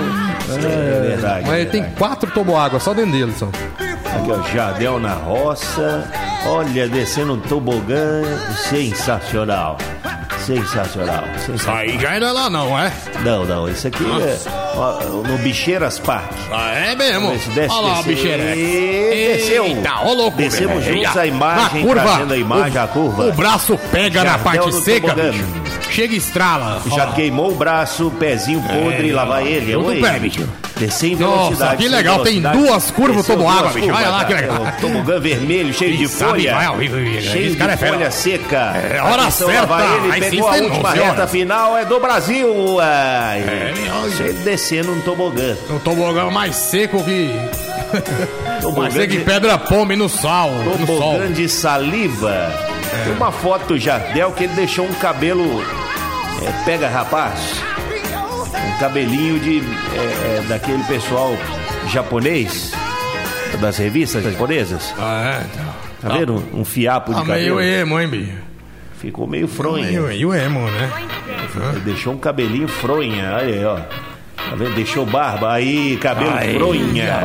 É, 0.56 1.00
verdade. 1.08 1.44
Mas 1.46 1.54
é 1.54 1.60
ele 1.62 1.70
tem 1.70 1.84
quatro 1.98 2.30
toboágua 2.30 2.78
só 2.78 2.94
dentro 2.94 3.12
dele, 3.12 3.32
só. 3.36 3.46
Aqui, 3.46 4.30
ó, 4.30 4.42
Jardel 4.54 5.00
na 5.00 5.14
roça. 5.14 6.08
Olha, 6.46 6.88
descendo 6.88 7.34
um 7.34 7.40
tobogã. 7.40 8.22
Sensacional. 8.68 9.78
Sensacional. 10.44 11.24
sensacional. 11.38 11.80
Aí 11.80 11.98
já 11.98 12.20
não 12.20 12.26
é 12.28 12.32
lá, 12.32 12.50
não, 12.50 12.78
é? 12.78 12.92
Não, 13.24 13.44
não, 13.44 13.68
esse 13.68 13.86
aqui 13.88 14.04
é 14.04 14.38
ó, 14.76 15.00
no 15.26 15.38
Bicheiras 15.38 15.98
Park. 15.98 16.30
Ah, 16.52 16.72
é 16.72 16.94
mesmo. 16.94 17.32
Esse 17.32 17.48
desce, 17.50 17.74
Olha 17.74 17.86
lá, 17.88 17.94
desce. 17.96 18.08
bicheira. 18.08 18.44
Desceu. 18.54 19.64
Eita, 19.64 20.00
ô 20.02 20.12
louco. 20.14 20.36
Descemos 20.36 20.84
velho. 20.84 20.98
juntos 20.98 21.16
a 21.16 21.26
imagem, 21.26 21.80
Na 21.82 21.86
curva, 21.88 22.02
trazendo 22.02 22.34
a 22.34 22.36
imagem, 22.36 22.78
o, 22.78 22.82
a 22.82 22.88
curva. 22.88 23.24
O 23.26 23.32
braço 23.32 23.78
pega 23.90 24.22
na 24.24 24.30
Jardel 24.30 24.44
parte 24.44 24.66
no 24.66 24.72
seca, 24.82 25.14
bicho. 25.14 25.44
Chega 25.94 26.12
e 26.12 26.16
estrala. 26.16 26.82
Já 26.96 27.08
Ó. 27.08 27.12
queimou 27.12 27.52
o 27.52 27.54
braço, 27.54 28.10
pezinho 28.18 28.60
podre, 28.62 29.10
É, 29.10 29.14
lá 29.14 29.24
vai 29.24 29.46
ele. 29.46 29.74
Tudo 29.74 29.86
Oi. 29.86 30.00
pé, 30.00 30.18
bicho. 30.18 30.48
Descer 30.76 31.12
em 31.12 31.14
Nossa, 31.16 31.36
velocidade. 31.36 31.76
que 31.76 31.82
sem 31.84 31.92
legal, 31.92 32.22
tem 32.24 32.40
duas 32.42 32.90
curvas 32.90 33.24
todo 33.24 33.46
água, 33.46 33.70
bicho. 33.70 33.92
Olha 33.92 34.08
lá 34.08 34.24
que 34.24 34.34
legal. 34.34 34.66
Tobogã 34.80 35.20
vermelho, 35.20 35.72
cheio 35.78 35.96
de 35.96 36.08
folha. 36.08 36.52
vai 36.52 36.66
ao 36.66 36.76
vivo, 36.76 36.98
esse 36.98 37.28
Cheio 37.28 37.56
é 37.62 37.66
de 37.68 37.76
folha 37.76 38.10
seca. 38.10 38.72
É, 38.74 39.00
hora 39.00 39.30
certa, 39.30 39.76
ele 40.16 40.30
pegou 40.30 40.48
a 40.48 40.56
última 40.56 40.90
reta 40.90 41.28
final, 41.28 41.78
é 41.78 41.84
do 41.84 42.00
Brasil. 42.00 42.80
Ai. 42.80 43.38
É, 43.40 44.32
descendo 44.42 44.90
um 44.92 45.00
tobogã. 45.00 45.56
Um 45.70 45.78
tobogã 45.78 46.28
mais 46.28 46.56
seco 46.56 47.04
que. 47.04 47.30
Tobogã 48.60 48.80
mais 48.82 48.94
seco 48.94 49.12
que 49.12 49.20
pedra 49.20 49.56
pome 49.58 49.94
no 49.94 50.08
sal. 50.08 50.50
No 50.50 50.86
sol. 50.88 50.96
Tobogã 51.12 51.32
de 51.32 51.48
saliva. 51.48 52.52
Tem 53.04 53.12
uma 53.12 53.32
foto 53.32 53.66
do 53.68 53.78
Jardel 53.78 54.32
que 54.32 54.44
ele 54.44 54.54
deixou 54.54 54.86
um 54.86 54.94
cabelo. 54.94 55.62
é, 56.42 56.64
pega 56.64 56.88
rapaz. 56.88 57.62
Um 58.74 58.78
cabelinho 58.78 59.38
de. 59.40 59.58
é, 59.60 60.38
é, 60.38 60.44
daquele 60.48 60.82
pessoal 60.84 61.36
japonês. 61.90 62.72
Das 63.60 63.76
revistas 63.78 64.24
japonesas. 64.24 64.92
Ah, 64.98 65.40
é. 65.40 65.46
então. 65.52 65.74
Tá 66.02 66.18
vendo? 66.18 66.44
Um 66.52 66.64
fiapo 66.64 67.14
de 67.14 67.24
meio 67.24 67.54
cabelo. 67.54 67.60
emo, 67.60 68.00
hein, 68.00 68.08
bicho? 68.08 68.32
Ficou 68.98 69.26
meio 69.26 69.46
fronha. 69.46 69.86
Meio, 69.86 70.02
meio 70.08 70.34
emo, 70.34 70.68
né? 70.70 70.90
Ele 71.72 71.80
deixou 71.80 72.12
um 72.14 72.18
cabelinho 72.18 72.66
fronha. 72.68 73.36
Olha 73.36 73.54
aí, 73.54 73.64
ó. 73.64 73.76
Tá 73.76 74.56
vendo? 74.56 74.74
Deixou 74.74 75.06
barba. 75.06 75.52
Aí, 75.52 75.96
cabelo 75.98 76.34
Aí, 76.34 76.54
fronha. 76.54 77.20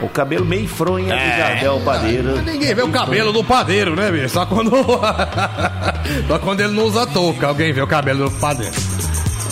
O 0.00 0.08
cabelo 0.08 0.44
meio 0.44 0.68
fronha 0.68 1.12
É. 1.14 1.30
do 1.32 1.36
Jardel 1.38 1.80
Padeiro. 1.84 2.42
Ninguém 2.42 2.74
vê 2.74 2.82
o 2.82 2.88
cabelo 2.88 3.32
do 3.32 3.42
padeiro, 3.42 3.96
né, 3.96 4.10
bicho? 4.12 4.28
Só 4.28 4.46
quando. 4.46 4.70
Só 6.28 6.38
quando 6.38 6.60
ele 6.60 6.72
não 6.72 6.84
usa 6.84 7.06
touca, 7.06 7.48
alguém 7.48 7.72
vê 7.72 7.82
o 7.82 7.86
cabelo 7.86 8.28
do 8.28 8.30
padeiro. 8.36 8.72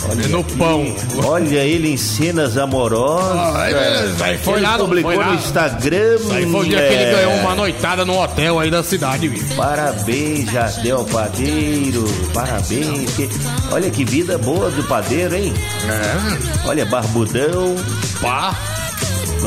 Olha 0.09 0.27
no 0.29 0.41
pão. 0.43 0.95
Olha 1.25 1.59
ele 1.59 1.91
em 1.91 1.97
cenas 1.97 2.57
amorosas. 2.57 3.35
Ah, 3.55 3.61
aí, 3.63 3.73
aí 4.21 4.37
foi 4.37 4.61
lá, 4.61 4.77
publicou 4.77 5.11
foi 5.11 5.19
lá. 5.21 5.31
no 5.31 5.33
Instagram. 5.35 6.17
Aí 6.31 6.49
foi 6.49 6.61
o 6.61 6.63
dia 6.69 6.79
é, 6.79 6.87
que 6.87 6.93
ele 6.93 7.11
ganhou 7.11 7.33
uma 7.41 7.55
noitada 7.55 8.05
no 8.05 8.17
hotel 8.17 8.57
aí 8.59 8.71
da 8.71 8.81
cidade, 8.83 9.27
bicho. 9.27 9.53
Parabéns, 9.55 10.49
Jardel 10.49 11.03
Padeiro. 11.11 12.05
Parabéns. 12.33 13.11
Que- 13.17 13.29
Olha 13.69 13.89
que 13.89 14.05
vida 14.05 14.37
boa 14.37 14.69
do 14.71 14.81
padeiro, 14.83 15.35
hein? 15.35 15.53
É. 15.89 16.67
Olha, 16.69 16.85
barbudão. 16.85 17.75
Pá. 18.21 18.55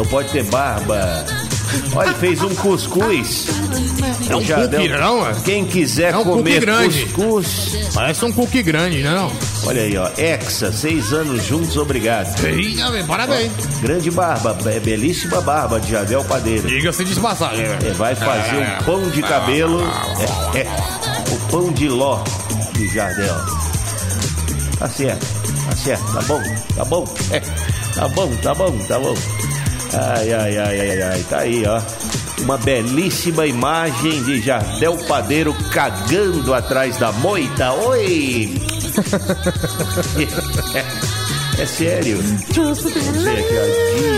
Não 0.00 0.06
pode 0.06 0.30
ter 0.30 0.42
barba. 0.44 1.26
Olha, 1.94 2.14
fez 2.14 2.40
um 2.42 2.54
cuscuz. 2.54 3.48
É 4.30 4.34
um 4.34 4.38
O 4.38 4.42
Jardel- 4.42 4.80
cookie, 4.80 4.94
não, 4.98 5.28
é? 5.28 5.34
Quem 5.44 5.66
quiser 5.66 6.14
É 6.14 6.16
um 6.16 6.24
comer 6.24 6.64
cuscuz. 6.64 7.90
Parece 7.92 8.24
um 8.24 8.32
cookie 8.32 8.62
grande, 8.62 9.02
né, 9.02 9.10
não? 9.10 9.30
Olha 9.66 9.82
aí, 9.82 9.94
ó. 9.98 10.08
Hexa, 10.16 10.72
seis 10.72 11.12
anos 11.12 11.44
juntos, 11.44 11.76
obrigado. 11.76 12.34
Eita, 12.46 12.90
velho, 12.90 13.06
parabéns. 13.06 13.52
Grande 13.82 14.10
barba, 14.10 14.54
be- 14.54 14.80
belíssima 14.80 15.42
barba 15.42 15.78
de 15.78 15.90
Jardel 15.90 16.24
Padeiro. 16.24 16.66
Diga-se 16.66 17.04
de 17.04 17.20
passagem, 17.20 17.68
né? 17.68 17.78
É, 17.84 17.90
vai 17.92 18.14
fazer 18.14 18.56
um 18.56 18.84
pão 18.84 19.10
de 19.10 19.20
cabelo. 19.20 19.82
É, 20.54 20.60
é, 20.60 20.66
o 21.30 21.50
pão 21.50 21.70
de 21.72 21.90
ló 21.90 22.24
de 22.72 22.88
Jardel. 22.88 23.36
Tá 24.78 24.88
certo, 24.88 25.26
tá 25.68 25.76
certo, 25.76 26.12
tá 26.14 26.22
bom, 26.22 26.42
tá 26.74 26.84
bom. 26.86 27.04
É, 27.30 27.40
tá 27.94 28.08
bom, 28.08 28.34
tá 28.36 28.54
bom, 28.54 28.78
tá 28.88 28.98
bom. 28.98 29.14
Ai, 29.92 30.32
ai, 30.32 30.56
ai, 30.58 30.80
ai, 30.80 31.02
ai, 31.02 31.22
tá 31.28 31.38
aí, 31.38 31.64
ó. 31.66 31.80
Uma 32.42 32.56
belíssima 32.56 33.46
imagem 33.46 34.22
de 34.24 34.40
Jardel 34.40 34.96
Padeiro 35.06 35.52
cagando 35.72 36.54
atrás 36.54 36.96
da 36.96 37.12
moita. 37.12 37.72
Oi! 37.72 38.54
É, 41.60 41.66
sério. 41.66 42.16
Vamos 42.54 42.82
ver 42.82 43.38
aqui, 43.38 43.58
ó. 43.58 43.64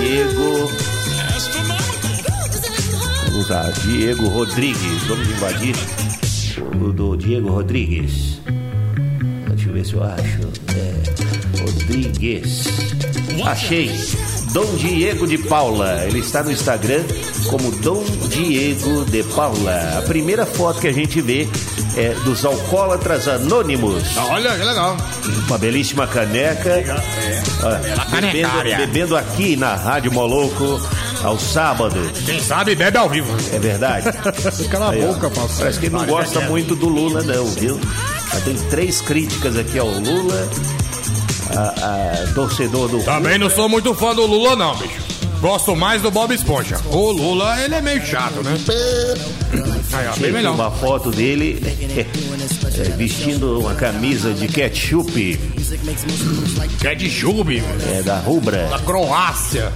Diego. 0.01 0.71
Vamos 3.27 3.49
lá, 3.49 3.69
Diego 3.85 4.29
Rodrigues. 4.29 5.03
Vamos 5.09 5.29
invadir 5.29 5.75
o 6.81 6.93
do 6.93 7.17
Diego 7.17 7.49
Rodrigues. 7.49 8.41
Deixa 9.49 9.71
eu 9.71 9.73
ver 9.73 9.85
se 9.85 9.95
eu 9.95 10.05
acho. 10.05 10.39
É, 10.77 10.95
Rodrigues. 11.63 12.67
Achei. 13.45 13.91
Dom 14.53 14.75
Diego 14.77 15.27
de 15.27 15.39
Paula. 15.39 16.05
Ele 16.05 16.19
está 16.19 16.43
no 16.43 16.53
Instagram 16.53 17.03
como 17.49 17.71
Dom 17.71 18.05
Diego 18.29 19.05
de 19.07 19.23
Paula. 19.23 19.99
A 19.99 20.03
primeira 20.03 20.45
foto 20.45 20.79
que 20.79 20.89
a 20.89 20.93
gente 20.93 21.23
vê 21.23 21.49
é 21.97 22.11
dos 22.25 22.45
alcoólatras 22.45 23.29
anônimos. 23.29 24.17
Olha, 24.17 24.51
que 24.51 24.65
legal. 24.65 24.97
Uma 25.47 25.57
belíssima 25.57 26.07
caneca. 26.07 26.85
Olha, 27.63 27.79
bebendo, 27.79 28.11
canecária. 28.11 28.77
bebendo 28.79 29.17
aqui 29.17 29.57
na 29.57 29.75
Rádio 29.75 30.13
Moloco 30.13 30.81
aos 31.25 31.43
sábados. 31.43 32.21
Quem 32.27 32.39
sabe 32.39 32.75
bebe 32.75 32.99
ao 32.99 33.09
vivo. 33.09 33.35
É 33.53 33.59
verdade. 33.59 34.07
Cala 34.71 34.91
a 34.91 34.93
boca, 34.93 35.31
pastor. 35.31 35.59
Parece 35.61 35.81
que 35.81 35.87
ele 35.87 35.97
não 35.97 36.05
gosta 36.05 36.41
muito 36.43 36.77
do 36.77 36.89
Lula, 36.89 37.23
não, 37.23 37.47
viu? 37.47 37.81
Tem 38.45 38.57
três 38.69 39.01
críticas 39.01 39.57
aqui 39.57 39.79
ao 39.79 39.89
Lula. 39.89 40.49
A, 41.57 42.23
a 42.29 42.33
torcedor 42.35 42.89
do. 42.89 43.03
Também 43.03 43.39
não 43.39 43.51
sou 43.51 43.69
muito 43.69 43.95
fã 43.95 44.15
do 44.15 44.27
Lula, 44.27 44.57
não, 44.57 44.77
bicho. 44.77 45.03
Gosto 45.41 45.75
mais 45.75 46.01
do 46.01 46.11
Bob 46.11 46.33
Esponja. 46.33 46.79
O 46.87 47.11
Lula, 47.11 47.61
ele 47.61 47.75
é 47.75 47.81
meio 47.81 48.01
chato, 48.07 48.43
né? 48.45 48.57
Aí, 49.93 50.07
ó, 50.07 50.17
bem 50.17 50.31
melhor. 50.31 50.55
uma 50.55 50.71
foto 50.71 51.11
dele 51.11 51.61
é, 51.99 52.83
vestindo 52.97 53.59
uma 53.59 53.75
camisa 53.75 54.33
de 54.33 54.47
ketchup 54.47 55.39
Ketchup, 56.81 57.61
velho. 57.61 57.65
é, 57.93 58.03
da 58.03 58.19
Rubra. 58.19 58.69
Da 58.69 58.79
Croácia. 58.79 59.73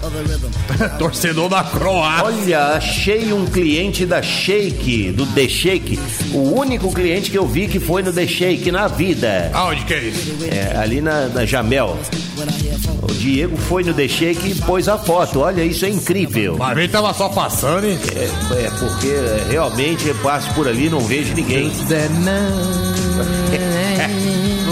Torcedor 0.99 1.49
da 1.49 1.65
Croácia. 1.65 2.25
Olha, 2.25 2.67
achei 2.77 3.33
um 3.33 3.47
cliente 3.47 4.07
da 4.07 4.23
Shake, 4.23 5.13
do 5.13 5.27
The 5.27 5.49
Shake. 5.49 5.99
O 6.33 6.59
único 6.59 6.93
cliente 6.93 7.31
que 7.31 7.39
eu 7.39 7.47
vi 7.47 7.67
que 7.67 7.81
foi 7.81 8.03
no 8.03 8.13
The 8.13 8.27
Shake 8.27 8.71
na 8.71 8.89
vida. 8.89 9.51
Aonde 9.53 9.85
que 9.85 9.95
é 9.95 9.99
isso? 10.05 10.37
É, 10.51 10.77
ali 10.77 11.01
na, 11.01 11.27
na 11.27 11.45
Jamel. 11.45 11.99
O 13.03 13.13
Diego 13.13 13.57
foi 13.57 13.83
no 13.83 13.95
The 13.95 14.09
Shake 14.09 14.51
e 14.51 14.55
pôs 14.63 14.89
a 14.89 14.99
foto. 14.99 15.41
Olha, 15.41 15.63
isso 15.63 15.85
é 15.85 15.89
incrível. 15.89 16.57
Mas 16.59 16.77
ele 16.79 16.89
tava 16.89 17.13
só 17.15 17.29
passando 17.29 17.87
e... 17.87 17.93
É, 17.93 18.65
é 18.65 18.71
porque 18.79 19.09
é, 19.09 19.47
realmente 19.51 20.07
eu 20.07 20.15
passo 20.17 20.53
por 20.55 20.69
ali 20.69 20.87
e 20.87 20.91
não 20.91 21.01
vejo 21.01 21.35
ninguém. 21.35 21.71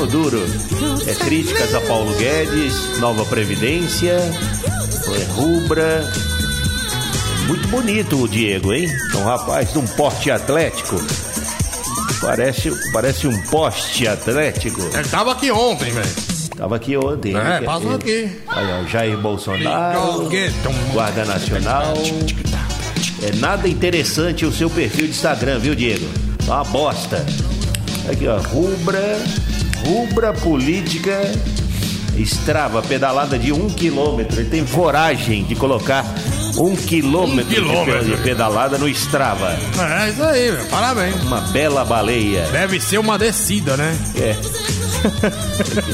No 0.04 0.06
duro. 0.06 0.42
É 1.06 1.14
críticas 1.14 1.74
a 1.74 1.80
Paulo 1.82 2.14
Guedes, 2.16 2.98
Nova 2.98 3.24
Previdência, 3.24 4.12
é, 4.12 5.24
Rubra. 5.32 6.04
Muito 7.46 7.66
bonito 7.68 8.22
o 8.22 8.28
Diego, 8.28 8.72
hein? 8.72 8.88
É 9.12 9.16
um 9.16 9.24
rapaz 9.24 9.72
de 9.72 9.78
um 9.78 9.86
porte 9.86 10.30
atlético. 10.30 10.96
Parece, 12.20 12.70
parece 12.92 13.26
um 13.26 13.42
poste 13.48 14.06
atlético. 14.08 14.80
Ele 14.94 15.08
tava 15.08 15.32
aqui 15.32 15.50
ontem, 15.50 15.90
velho. 15.92 16.08
Tava 16.56 16.76
aqui 16.76 16.96
ontem. 16.96 17.36
É, 17.36 17.56
ele- 17.58 17.66
passou 17.66 17.94
aqui. 17.94 18.30
Olha, 18.48 18.80
o 18.82 18.88
Jair 18.88 19.18
Bolsonaro, 19.18 20.28
Guarda 20.92 21.24
Nacional. 21.24 21.94
É 23.22 23.32
nada 23.36 23.68
interessante 23.68 24.44
o 24.44 24.52
seu 24.52 24.68
perfil 24.70 25.06
de 25.06 25.10
Instagram, 25.12 25.58
viu, 25.58 25.74
Diego? 25.74 26.06
É 26.46 26.50
uma 26.50 26.64
bosta. 26.64 27.24
Aqui, 28.10 28.26
ó. 28.28 28.38
Rubra, 28.38 29.18
Rubra 29.84 30.32
Política 30.32 31.20
Estrava, 32.16 32.80
pedalada 32.80 33.38
de 33.38 33.52
um 33.52 33.68
quilômetro. 33.68 34.40
Ele 34.40 34.48
tem 34.48 34.64
coragem 34.64 35.44
de 35.44 35.54
colocar 35.56 36.04
um 36.56 36.76
quilômetro, 36.76 37.50
de 37.50 37.56
quilômetro. 37.56 38.04
de 38.04 38.16
pedalada 38.22 38.78
no 38.78 38.88
Estrava. 38.88 39.50
É 39.50 40.10
isso 40.10 40.22
aí, 40.22 40.52
velho. 40.52 40.66
Parabéns. 40.66 41.22
Uma 41.22 41.40
bela 41.40 41.84
baleia. 41.84 42.46
Deve 42.52 42.80
ser 42.80 42.98
uma 42.98 43.18
descida, 43.18 43.76
né? 43.76 43.96
É. 44.16 44.30
Aqui. 44.30 45.92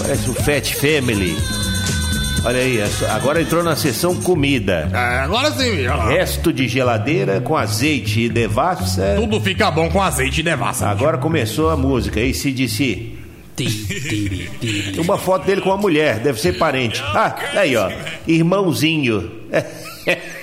Parece 0.00 0.30
o 0.30 0.34
Fat 0.34 0.72
Family. 0.74 1.36
Olha 2.42 2.58
aí, 2.58 2.78
essa- 2.78 3.12
agora 3.12 3.40
entrou 3.42 3.62
na 3.62 3.76
seção 3.76 4.16
comida. 4.16 4.88
É, 4.92 5.18
agora 5.20 5.50
sim, 5.52 5.80
olha 5.86 5.94
lá. 5.94 6.08
Resto 6.08 6.52
de 6.52 6.66
geladeira 6.66 7.40
com 7.40 7.54
azeite 7.56 8.22
e 8.22 8.28
devassa. 8.30 9.14
Tudo 9.16 9.38
fica 9.40 9.70
bom 9.70 9.90
com 9.90 10.00
azeite 10.02 10.40
e 10.40 10.42
devassa. 10.42 10.88
Agora 10.88 11.18
começou 11.18 11.68
a 11.70 11.76
música, 11.76 12.18
ACDC. 12.18 13.14
Tem 13.56 15.00
uma 15.00 15.18
foto 15.18 15.44
dele 15.44 15.60
com 15.60 15.68
uma 15.68 15.76
mulher, 15.76 16.18
deve 16.20 16.40
ser 16.40 16.54
parente. 16.56 17.02
Ah, 17.14 17.36
aí 17.56 17.76
ó, 17.76 17.90
irmãozinho. 18.26 19.30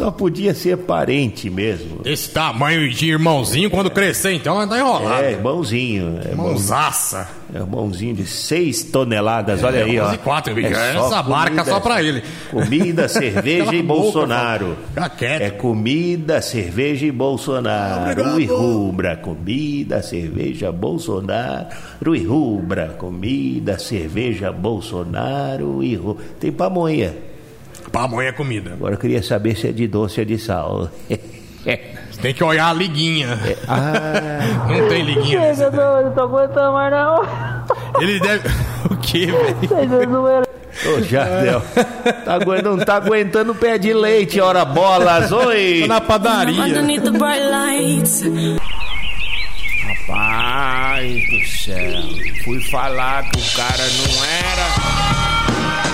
Só 0.00 0.10
podia 0.10 0.54
ser 0.54 0.78
parente 0.78 1.50
mesmo. 1.50 2.00
Esse 2.06 2.30
tamanho 2.30 2.88
de 2.88 3.10
irmãozinho, 3.10 3.68
quando 3.70 3.90
crescer, 3.90 4.32
então, 4.32 4.54
vai 4.56 4.64
estar 4.64 4.78
enrolado. 4.78 5.24
É, 5.24 5.32
irmãozinho. 5.32 6.18
É 6.30 6.34
Mãozaça. 6.34 7.28
É 7.54 7.58
irmãozinho 7.58 8.14
de 8.14 8.24
6 8.26 8.84
toneladas, 8.84 9.62
olha 9.62 9.84
aí, 9.84 9.98
ó. 10.00 10.06
11 10.06 10.14
e 10.14 10.18
quatro, 10.18 10.54
bicho. 10.54 10.68
É 10.74 10.96
Essa 10.96 11.22
barca 11.22 11.50
comida- 11.50 11.64
só 11.64 11.80
pra 11.80 12.02
ele. 12.02 12.22
Comida, 12.50 13.08
cerveja 13.08 13.74
e 13.76 13.82
boca, 13.82 14.00
Bolsonaro. 14.02 14.76
Quieto. 15.18 15.42
É 15.42 15.50
comida, 15.50 16.40
cerveja 16.40 17.04
e 17.06 17.12
Bolsonaro. 17.12 18.40
E 18.40 18.46
rubra, 18.46 19.16
comida, 19.16 20.00
cerveja, 20.02 20.72
Bolsonaro 20.72 22.14
e 22.14 22.24
rubra. 22.24 22.94
Comida, 22.98 23.78
cerveja, 23.78 24.50
Bolsonaro 24.50 25.82
e. 25.84 26.00
Tem 26.38 26.50
pamonha. 26.50 27.14
Pamonha 27.92 28.28
é 28.28 28.32
comida. 28.32 28.72
Agora 28.72 28.94
eu 28.94 28.98
queria 28.98 29.22
saber 29.22 29.56
se 29.56 29.68
é 29.68 29.72
de 29.72 29.86
doce 29.86 30.20
ou 30.20 30.26
de 30.26 30.38
sal. 30.38 30.88
Você 31.08 32.20
tem 32.22 32.32
que 32.34 32.42
olhar 32.44 32.70
a 32.70 32.72
liguinha. 32.72 33.38
Ah, 33.68 34.66
Não 34.68 34.88
tem 34.88 35.02
liguinha 35.02 35.54
Chega, 35.54 35.70
daí. 35.70 35.80
não, 35.80 36.02
não 36.04 36.12
tô 36.12 36.20
aguentando 36.22 36.72
mais 36.72 36.92
não. 36.92 38.00
Ele 38.00 38.20
deve. 38.20 38.48
O 38.90 38.96
quê, 38.96 39.26
velho? 39.26 40.46
É 40.84 40.88
ô 40.88 41.02
Jardel, 41.02 41.62
tá 42.24 42.34
aguentando, 42.34 42.76
não 42.78 42.84
tá 42.84 42.94
aguentando 42.96 43.54
pé 43.54 43.76
de 43.76 43.92
leite, 43.92 44.40
ora 44.40 44.64
bolas, 44.64 45.30
oi! 45.32 45.80
Tá 45.82 45.86
na 45.86 46.00
padaria. 46.00 46.62
Underneath 46.64 47.02
the 47.04 47.10
bright 47.10 47.42
lights. 47.50 48.22
Rapaz 49.82 51.28
do 51.28 51.46
céu. 51.46 52.02
Fui 52.44 52.60
falar 52.70 53.24
que 53.30 53.38
o 53.38 53.52
cara 53.56 53.84
não 53.84 54.24
era. 54.24 55.19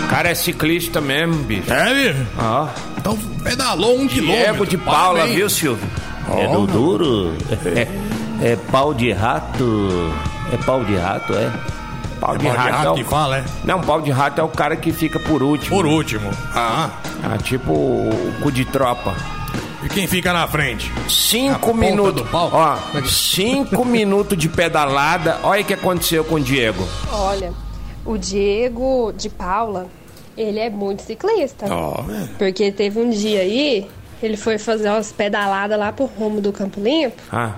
O 0.07 0.09
cara 0.09 0.31
é 0.31 0.35
ciclista 0.35 1.01
mesmo, 1.01 1.35
bicho. 1.43 1.71
É, 1.73 1.93
bicho? 2.13 2.27
Ó. 2.39 2.69
Então 2.97 3.17
pedalou 3.43 3.99
um 4.01 4.07
quilômetro. 4.07 4.43
Diego 4.45 4.67
de 4.67 4.79
Paula, 4.79 5.19
Parabéns. 5.19 5.37
viu, 5.37 5.51
Silvio? 5.51 5.89
É 6.39 6.49
no 6.49 6.67
duro? 6.67 7.35
É, 8.41 8.53
é 8.53 8.57
pau 8.71 8.95
de 8.95 9.13
rato? 9.13 10.13
É 10.53 10.57
pau 10.65 10.85
de 10.85 10.97
rato, 10.97 11.33
é? 11.35 11.51
Pau 12.21 12.37
de 12.37 12.45
Pau 12.45 12.53
de 12.53 12.59
rato, 12.59 12.73
rato 12.73 12.87
é 12.87 12.91
o... 12.91 12.95
que 12.95 13.05
fala, 13.05 13.39
é? 13.39 13.45
Não, 13.65 13.81
pau 13.81 14.01
de 14.01 14.11
rato 14.11 14.41
é 14.41 14.45
o 14.45 14.49
cara 14.49 14.75
que 14.77 14.93
fica 14.93 15.19
por 15.21 15.43
último. 15.43 15.77
Por 15.77 15.87
último. 15.87 16.31
Ah. 16.55 16.91
Ah, 17.23 17.37
tipo 17.39 17.73
o 17.73 18.35
cu 18.43 18.51
de 18.51 18.65
tropa. 18.65 19.15
E 19.85 19.89
quem 19.89 20.07
fica 20.07 20.33
na 20.33 20.49
frente? 20.49 20.91
Cinco 21.09 21.61
ponta 21.73 21.79
minutos. 21.81 22.23
do 22.23 22.29
pau? 22.29 22.51
Ó, 22.53 22.77
cinco 23.05 23.85
minutos 23.87 24.37
de 24.39 24.49
pedalada. 24.49 25.39
Olha 25.43 25.63
o 25.63 25.65
que 25.65 25.75
aconteceu 25.75 26.25
com 26.25 26.37
o 26.37 26.41
Diego. 26.41 26.89
Olha, 27.13 27.53
o 28.07 28.17
Diego 28.17 29.13
de 29.17 29.29
Paula, 29.29 29.87
ele 30.37 30.59
é 30.59 30.71
muito 30.71 31.03
ciclista. 31.03 31.67
Porque 32.39 32.71
teve 32.73 33.01
um 33.01 33.11
dia 33.11 33.41
aí, 33.41 33.87
ele 34.23 34.37
foi 34.37 34.59
fazer 34.59 34.89
umas 34.89 35.13
pedaladas 35.13 35.79
lá 35.79 35.93
pro 35.93 36.07
rumo 36.07 36.41
do 36.41 36.53
Campo 36.53 36.81
Limpo. 36.81 37.21
Ah, 37.33 37.53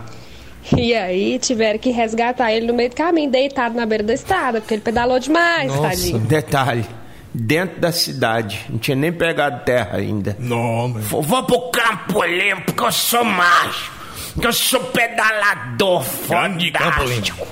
E 0.77 0.95
aí 0.95 1.39
tiveram 1.39 1.79
que 1.79 1.91
resgatar 1.91 2.53
ele 2.53 2.67
no 2.67 2.75
meio 2.75 2.91
do 2.91 2.97
caminho, 2.97 3.31
deitado 3.31 3.75
na 3.75 3.87
beira 3.87 4.05
da 4.05 4.15
estrada, 4.15 4.61
porque 4.61 4.75
ele 4.75 4.83
pedalou 4.83 5.19
demais, 5.19 5.73
tadinho. 5.81 6.19
detalhe. 6.19 6.85
Dentro 7.33 7.79
da 7.79 7.93
cidade. 7.93 8.65
Não 8.71 8.79
tinha 8.79 8.97
nem 8.97 9.13
pegado 9.13 9.63
terra 9.65 9.99
ainda. 9.99 10.35
Não, 10.41 10.89
meu. 10.89 11.03
Vou, 11.03 11.43
pro 11.45 11.71
campo 11.71 12.25
limpo, 12.25 12.73
que 12.73 12.83
eu 12.83 12.91
sou 12.91 13.23
macho. 13.23 13.93
Que 14.41 14.47
eu 14.47 14.53
sou 14.53 14.81
pedalador 14.81 16.05
Grande 16.29 16.71
campo 16.73 16.91
fantástico. 17.03 17.47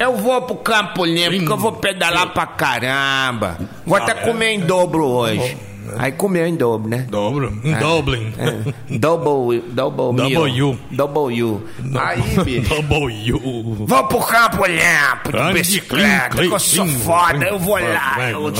Eu 0.00 0.16
vou 0.16 0.42
pro 0.42 0.56
campo 0.56 1.04
limpo, 1.04 1.46
que 1.46 1.52
eu 1.52 1.56
vou 1.56 1.72
pedalar 1.72 2.32
pra 2.32 2.46
caramba. 2.46 3.58
Vou 3.86 3.96
até 3.96 4.14
comer 4.14 4.52
em 4.52 4.60
dobro 4.60 5.04
hoje. 5.04 5.56
Aí 5.96 6.12
comeu 6.12 6.46
em 6.46 6.54
dobro, 6.54 6.88
né? 6.88 7.06
Dobro. 7.08 7.52
Um 7.64 7.72
Dublin. 7.78 8.32
É. 8.38 8.98
Double, 8.98 9.60
double, 9.70 10.12
meal. 10.12 10.42
W. 10.42 10.78
Double 10.90 11.42
U. 11.42 11.62
Aí, 11.98 12.22
bicho. 12.44 12.68
Double 12.68 13.32
U. 13.32 13.86
Vou 13.86 14.04
pro 14.06 14.20
campo 14.20 14.66
limpo, 14.66 15.32
de 15.32 15.52
bicicleta, 15.54 16.36
que 16.36 16.44
eu 16.44 16.58
sou 16.58 16.86
foda. 16.86 17.46
Eu 17.46 17.58
vou 17.58 17.78
lá, 17.78 18.30
eu 18.30 18.50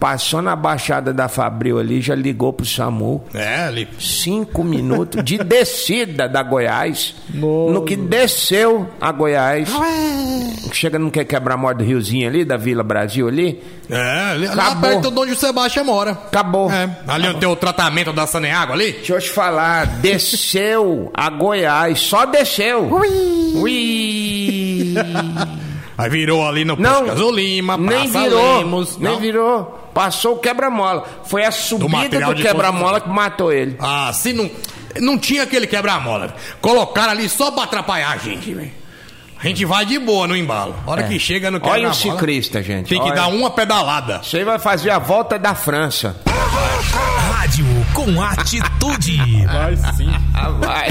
Passou 0.00 0.40
na 0.40 0.56
Baixada 0.56 1.12
da 1.12 1.28
Fabril 1.28 1.78
ali, 1.78 2.00
já 2.00 2.14
ligou 2.14 2.54
pro 2.54 2.64
SAMU. 2.64 3.22
É, 3.34 3.64
ali. 3.64 3.86
Cinco 3.98 4.64
minutos 4.64 5.22
de 5.22 5.36
descida 5.44 6.26
da 6.26 6.42
Goiás. 6.42 7.14
No 7.34 7.84
que 7.84 7.96
desceu 7.96 8.88
a 8.98 9.12
Goiás. 9.12 9.68
Chega, 10.72 10.98
não 10.98 11.10
quer 11.10 11.24
quebrar 11.26 11.58
moda 11.58 11.80
do 11.80 11.84
Riozinho 11.84 12.26
ali, 12.26 12.46
da 12.46 12.56
Vila 12.56 12.82
Brasil 12.82 13.28
ali? 13.28 13.62
É, 13.90 14.30
ali, 14.30 14.46
lá 14.46 14.68
Acabou. 14.68 14.90
perto 14.90 15.10
de 15.10 15.18
onde 15.18 15.32
o 15.32 15.36
Sebastião 15.36 15.84
mora. 15.84 16.12
Acabou. 16.12 16.72
É, 16.72 16.88
ali 17.06 17.28
onde 17.28 17.40
tem 17.40 17.48
o 17.48 17.56
tratamento 17.56 18.10
da 18.10 18.26
Saneágua 18.26 18.74
ali. 18.74 18.92
Deixa 18.92 19.12
eu 19.12 19.20
te 19.20 19.28
falar, 19.28 19.86
desceu 20.00 21.10
a 21.12 21.28
Goiás, 21.28 22.00
só 22.00 22.24
desceu. 22.24 22.88
Ui. 23.54 24.94
Aí 26.00 26.08
virou 26.10 26.46
ali 26.48 26.64
no 26.64 26.76
Não, 26.76 26.90
Posto 26.92 27.06
Gasolima, 27.06 27.76
nem 27.76 27.88
Praça 28.10 28.22
virou, 28.22 28.58
Lemos. 28.58 28.96
nem 28.98 29.12
não. 29.12 29.20
virou. 29.20 29.90
Passou 29.92 30.34
o 30.34 30.38
quebra-mola. 30.38 31.04
Foi 31.24 31.44
a 31.44 31.50
subida 31.50 32.20
do 32.20 32.34
de 32.34 32.42
quebra-mola 32.42 33.00
que 33.00 33.08
matou 33.08 33.52
ele. 33.52 33.76
Ah, 33.78 34.10
se 34.12 34.32
não. 34.32 34.50
Não 35.00 35.18
tinha 35.18 35.42
aquele 35.42 35.66
quebra-mola. 35.66 36.34
Colocaram 36.60 37.10
ali 37.12 37.28
só 37.28 37.50
pra 37.50 37.64
atrapalhar 37.64 38.10
a 38.12 38.16
gente, 38.16 38.52
velho. 38.54 38.72
A 39.38 39.46
gente 39.46 39.64
vai 39.64 39.84
de 39.86 39.98
boa 39.98 40.26
no 40.26 40.36
embalo. 40.36 40.74
A 40.86 40.90
hora 40.90 41.02
que 41.04 41.18
chega 41.18 41.50
no 41.50 41.56
É. 41.58 41.60
Olha 41.60 41.72
quebra-mola. 41.90 41.92
o 41.92 41.94
ciclista, 41.94 42.62
gente. 42.62 42.88
Tem 42.88 42.98
que 42.98 43.06
olha. 43.06 43.14
dar 43.14 43.28
uma 43.28 43.50
pedalada. 43.50 44.20
Isso 44.22 44.36
aí 44.36 44.44
vai 44.44 44.58
fazer 44.58 44.90
a 44.90 44.98
volta 44.98 45.38
da 45.38 45.54
França. 45.54 46.16
Rádio 47.32 47.66
com 47.94 48.22
atitude. 48.22 49.18
Vai 49.46 49.76
sim. 49.96 50.10
Ah, 50.34 50.50
vai. 50.60 50.88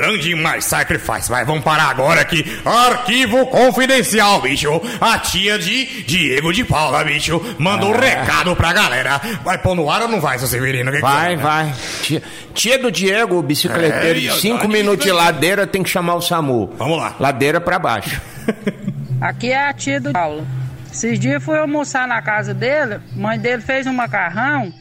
Grande 0.00 0.34
mais 0.34 0.64
sacrifice. 0.64 1.28
Vai, 1.28 1.44
vamos 1.44 1.62
parar 1.64 1.90
agora 1.90 2.20
aqui. 2.20 2.44
Arquivo 2.64 3.46
confidencial, 3.46 4.40
bicho. 4.40 4.80
A 5.00 5.18
tia 5.18 5.58
de 5.58 6.02
Diego 6.04 6.52
de 6.52 6.64
Paula, 6.64 7.02
bicho, 7.04 7.40
mandou 7.58 7.90
um 7.94 7.98
recado 7.98 8.54
pra 8.56 8.72
galera. 8.72 9.20
Vai 9.44 9.58
pôr 9.58 9.74
no 9.74 9.90
ar 9.90 10.02
ou 10.02 10.08
não 10.08 10.20
vai, 10.20 10.38
seu 10.38 10.48
Severino? 10.48 10.90
Que 10.90 10.96
que 10.98 11.02
Vai, 11.02 11.36
você- 11.36 11.42
vai. 11.42 11.74
Tia, 12.02 12.22
tia 12.54 12.78
do 12.78 12.90
Diego, 12.90 13.42
bicicleteiro, 13.42 14.18
É, 14.18 14.22
de 14.22 14.40
cinco 14.40 14.68
minutos 14.68 15.04
de 15.04 15.10
aí. 15.10 15.16
ladeira, 15.16 15.66
tem 15.66 15.82
que 15.82 15.90
chamar 15.90 16.14
o 16.14 16.20
SAMU. 16.20 16.72
Vamos 16.78 16.98
lá. 16.98 17.14
Ladeira 17.18 17.60
pra 17.60 17.78
baixo. 17.78 18.20
Aqui 19.20 19.50
é 19.50 19.68
a 19.68 19.72
tia 19.72 20.00
do 20.00 20.12
Paulo. 20.12 20.46
Esses 20.92 21.18
dias 21.18 21.42
fui 21.42 21.58
almoçar 21.58 22.08
na 22.08 22.22
casa 22.22 22.54
dele, 22.54 22.98
mãe 23.14 23.38
dele 23.38 23.60
fez 23.62 23.86
um 23.86 23.92
macarrão, 23.92 24.72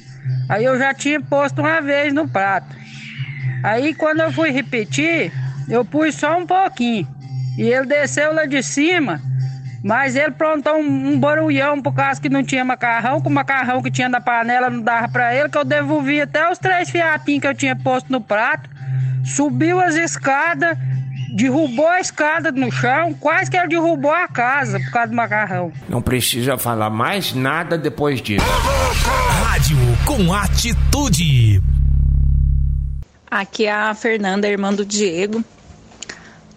aí 0.50 0.64
eu 0.64 0.78
já 0.80 0.94
tinha 0.94 1.20
posto 1.20 1.60
uma 1.62 1.82
vez 1.82 2.14
no 2.14 2.28
prato. 2.28 2.76
Aí 3.64 3.94
quando 3.94 4.22
eu 4.22 4.32
fui 4.32 4.50
repetir, 4.52 5.32
eu 5.70 5.84
pus 5.84 6.16
só 6.16 6.38
um 6.38 6.46
pouquinho. 6.46 7.08
E 7.58 7.64
ele 7.64 7.88
desceu 7.88 8.34
lá 8.34 8.46
de 8.46 8.62
cima, 8.62 9.20
mas 9.84 10.16
ele 10.16 10.32
plantou 10.32 10.76
um, 10.76 11.14
um 11.14 11.20
barulhão 11.20 11.82
por 11.82 11.94
causa 11.94 12.22
que 12.22 12.30
não 12.30 12.44
tinha 12.44 12.64
macarrão, 12.64 13.20
com 13.20 13.30
o 13.30 13.34
macarrão 13.34 13.82
que 13.82 13.90
tinha 13.90 14.08
na 14.08 14.22
panela 14.22 14.70
não 14.70 14.82
dava 14.82 15.10
pra 15.10 15.34
ele, 15.34 15.50
que 15.50 15.58
eu 15.58 15.66
devolvi 15.66 16.22
até 16.22 16.50
os 16.52 16.58
três 16.58 16.90
fiatinhos 16.90 17.42
que 17.42 17.48
eu 17.48 17.56
tinha 17.56 17.76
posto 17.76 18.12
no 18.12 18.22
prato. 18.22 18.70
Subiu 19.26 19.80
as 19.82 19.96
escadas, 19.96 20.78
derrubou 21.36 21.88
a 21.88 22.00
escada 22.00 22.52
no 22.52 22.72
chão, 22.72 23.14
quase 23.14 23.50
que 23.50 23.58
ele 23.58 23.68
derrubou 23.68 24.14
a 24.14 24.28
casa 24.28 24.80
por 24.80 24.92
causa 24.92 25.10
do 25.10 25.16
macarrão. 25.16 25.72
Não 25.90 26.02
precisa 26.02 26.58
falar 26.58 26.90
mais 26.90 27.34
nada 27.34 27.78
depois 27.78 28.22
disso. 28.22 28.46
Rádio 29.44 29.78
com 30.06 30.34
atitude. 30.34 31.62
Aqui 33.30 33.66
é 33.66 33.72
a 33.72 33.94
Fernanda, 33.94 34.48
irmã 34.48 34.74
do 34.74 34.86
Diego. 34.86 35.44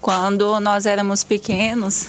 Quando 0.00 0.60
nós 0.60 0.86
éramos 0.86 1.24
pequenos, 1.24 2.08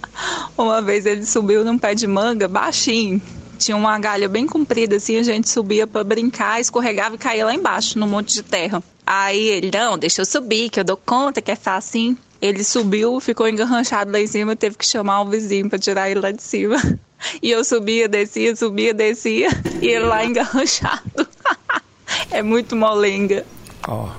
uma 0.56 0.82
vez 0.82 1.06
ele 1.06 1.24
subiu 1.24 1.64
num 1.64 1.78
pé 1.78 1.94
de 1.94 2.06
manga 2.06 2.46
baixinho. 2.46 3.22
Tinha 3.58 3.76
uma 3.76 3.98
galha 3.98 4.28
bem 4.28 4.46
comprida 4.46 4.96
assim, 4.96 5.16
a 5.16 5.22
gente 5.22 5.48
subia 5.48 5.86
pra 5.86 6.04
brincar, 6.04 6.60
escorregava 6.60 7.14
e 7.14 7.18
caía 7.18 7.46
lá 7.46 7.54
embaixo, 7.54 7.98
num 7.98 8.06
monte 8.06 8.34
de 8.34 8.42
terra. 8.42 8.82
Aí 9.06 9.48
ele, 9.48 9.70
não, 9.72 9.96
deixa 9.96 10.20
eu 10.20 10.26
subir, 10.26 10.68
que 10.68 10.80
eu 10.80 10.84
dou 10.84 10.96
conta, 10.96 11.40
que 11.40 11.50
é 11.50 11.56
facinho. 11.56 12.16
Ele 12.40 12.62
subiu, 12.62 13.18
ficou 13.18 13.48
engarranchado 13.48 14.12
lá 14.12 14.20
em 14.20 14.26
cima, 14.26 14.54
teve 14.54 14.76
que 14.76 14.84
chamar 14.84 15.22
o 15.22 15.30
vizinho 15.30 15.70
pra 15.70 15.78
tirar 15.78 16.10
ele 16.10 16.20
lá 16.20 16.30
de 16.30 16.42
cima. 16.42 16.76
E 17.40 17.52
eu 17.52 17.62
subia, 17.62 18.08
descia, 18.08 18.56
subia, 18.56 18.92
descia, 18.92 19.48
e 19.80 19.86
ele 19.86 20.06
lá 20.06 20.24
engarranchado. 20.24 21.28
é 22.32 22.42
muito 22.42 22.74
molenga. 22.74 23.46
Ó, 23.88 24.10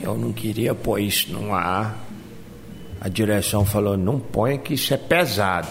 eu 0.00 0.16
não 0.16 0.32
queria 0.32 0.74
pôr 0.74 1.00
isso 1.00 1.32
no 1.32 1.54
ar. 1.54 1.96
A 3.00 3.08
direção 3.08 3.64
falou, 3.64 3.96
não 3.96 4.18
põe 4.18 4.58
que 4.58 4.74
isso 4.74 4.92
é 4.94 4.96
pesado. 4.96 5.68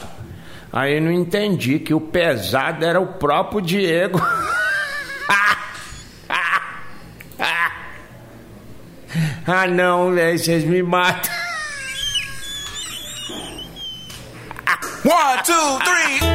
Aí 0.72 0.96
eu 0.96 1.02
não 1.02 1.12
entendi 1.12 1.78
que 1.80 1.94
o 1.94 2.02
pesado 2.02 2.84
era 2.86 3.00
o 3.00 3.06
próprio 3.14 3.62
Diego. 3.62 4.20
ah 9.46 9.68
não, 9.68 10.14
velho, 10.14 10.40
vocês 10.40 10.64
me 10.64 10.82
matam. 10.82 11.32
One, 15.06 15.44
two, 15.44 15.80
three. 15.84 16.33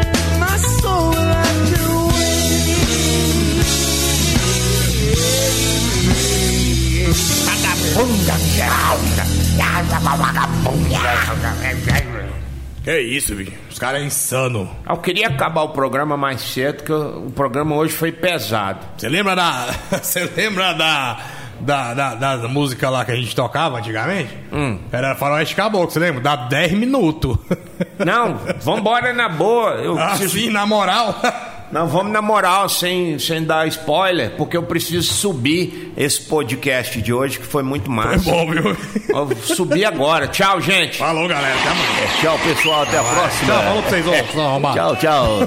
Que 12.84 13.00
isso, 13.00 13.34
bicho? 13.34 13.52
Os 13.70 13.78
caras 13.78 14.00
é 14.02 14.04
insano. 14.04 14.68
Eu 14.88 14.96
queria 14.98 15.26
acabar 15.28 15.62
o 15.62 15.70
programa 15.70 16.16
mais 16.16 16.40
cedo, 16.40 16.84
que 16.84 16.92
o 16.92 17.30
programa 17.34 17.74
hoje 17.74 17.92
foi 17.92 18.10
pesado. 18.12 18.80
Você 18.96 19.08
lembra 19.08 19.34
da. 19.36 19.66
Você 20.02 20.24
lembra 20.36 20.72
da. 20.72 21.18
Da, 21.60 21.92
da, 21.92 22.14
da 22.14 22.46
música 22.48 22.88
lá 22.88 23.04
que 23.04 23.10
a 23.10 23.16
gente 23.16 23.34
tocava 23.34 23.78
antigamente? 23.78 24.30
Hum. 24.52 24.78
Era 24.92 25.16
Faroeste 25.16 25.56
Caboclo, 25.56 25.90
você 25.90 25.98
lembra? 25.98 26.20
Dá 26.20 26.36
10 26.36 26.70
minutos. 26.74 27.36
Não, 27.98 28.38
vambora 28.60 29.12
na 29.12 29.28
boa. 29.28 29.70
Eu 29.72 29.98
assim, 29.98 30.18
preciso- 30.28 30.52
na 30.52 30.64
moral. 30.64 31.20
Não, 31.70 31.86
vamos 31.86 32.12
na 32.12 32.22
moral, 32.22 32.68
sem, 32.68 33.18
sem 33.18 33.44
dar 33.44 33.66
spoiler, 33.68 34.30
porque 34.36 34.56
eu 34.56 34.62
preciso 34.62 35.12
subir 35.12 35.92
esse 35.96 36.20
podcast 36.22 37.00
de 37.02 37.12
hoje, 37.12 37.38
que 37.38 37.46
foi 37.46 37.62
muito 37.62 37.90
massa. 37.90 38.24
Foi 38.24 38.32
bom, 38.32 38.50
viu? 38.50 38.76
Eu 39.08 39.36
subi 39.42 39.84
agora. 39.84 40.28
Tchau, 40.28 40.60
gente. 40.60 40.98
Falou, 40.98 41.28
galera. 41.28 41.54
Até 41.54 41.68
amanhã. 41.68 42.08
Tchau, 42.20 42.38
pessoal. 42.38 42.82
Até 42.82 42.98
a 42.98 43.02
próxima. 43.04 43.52
Tchau, 43.52 43.62
falou 43.62 43.82
pra 43.82 43.90
vocês, 43.90 44.38
arrombado. 44.38 44.76
Tchau, 44.76 44.96
tchau. 44.96 45.38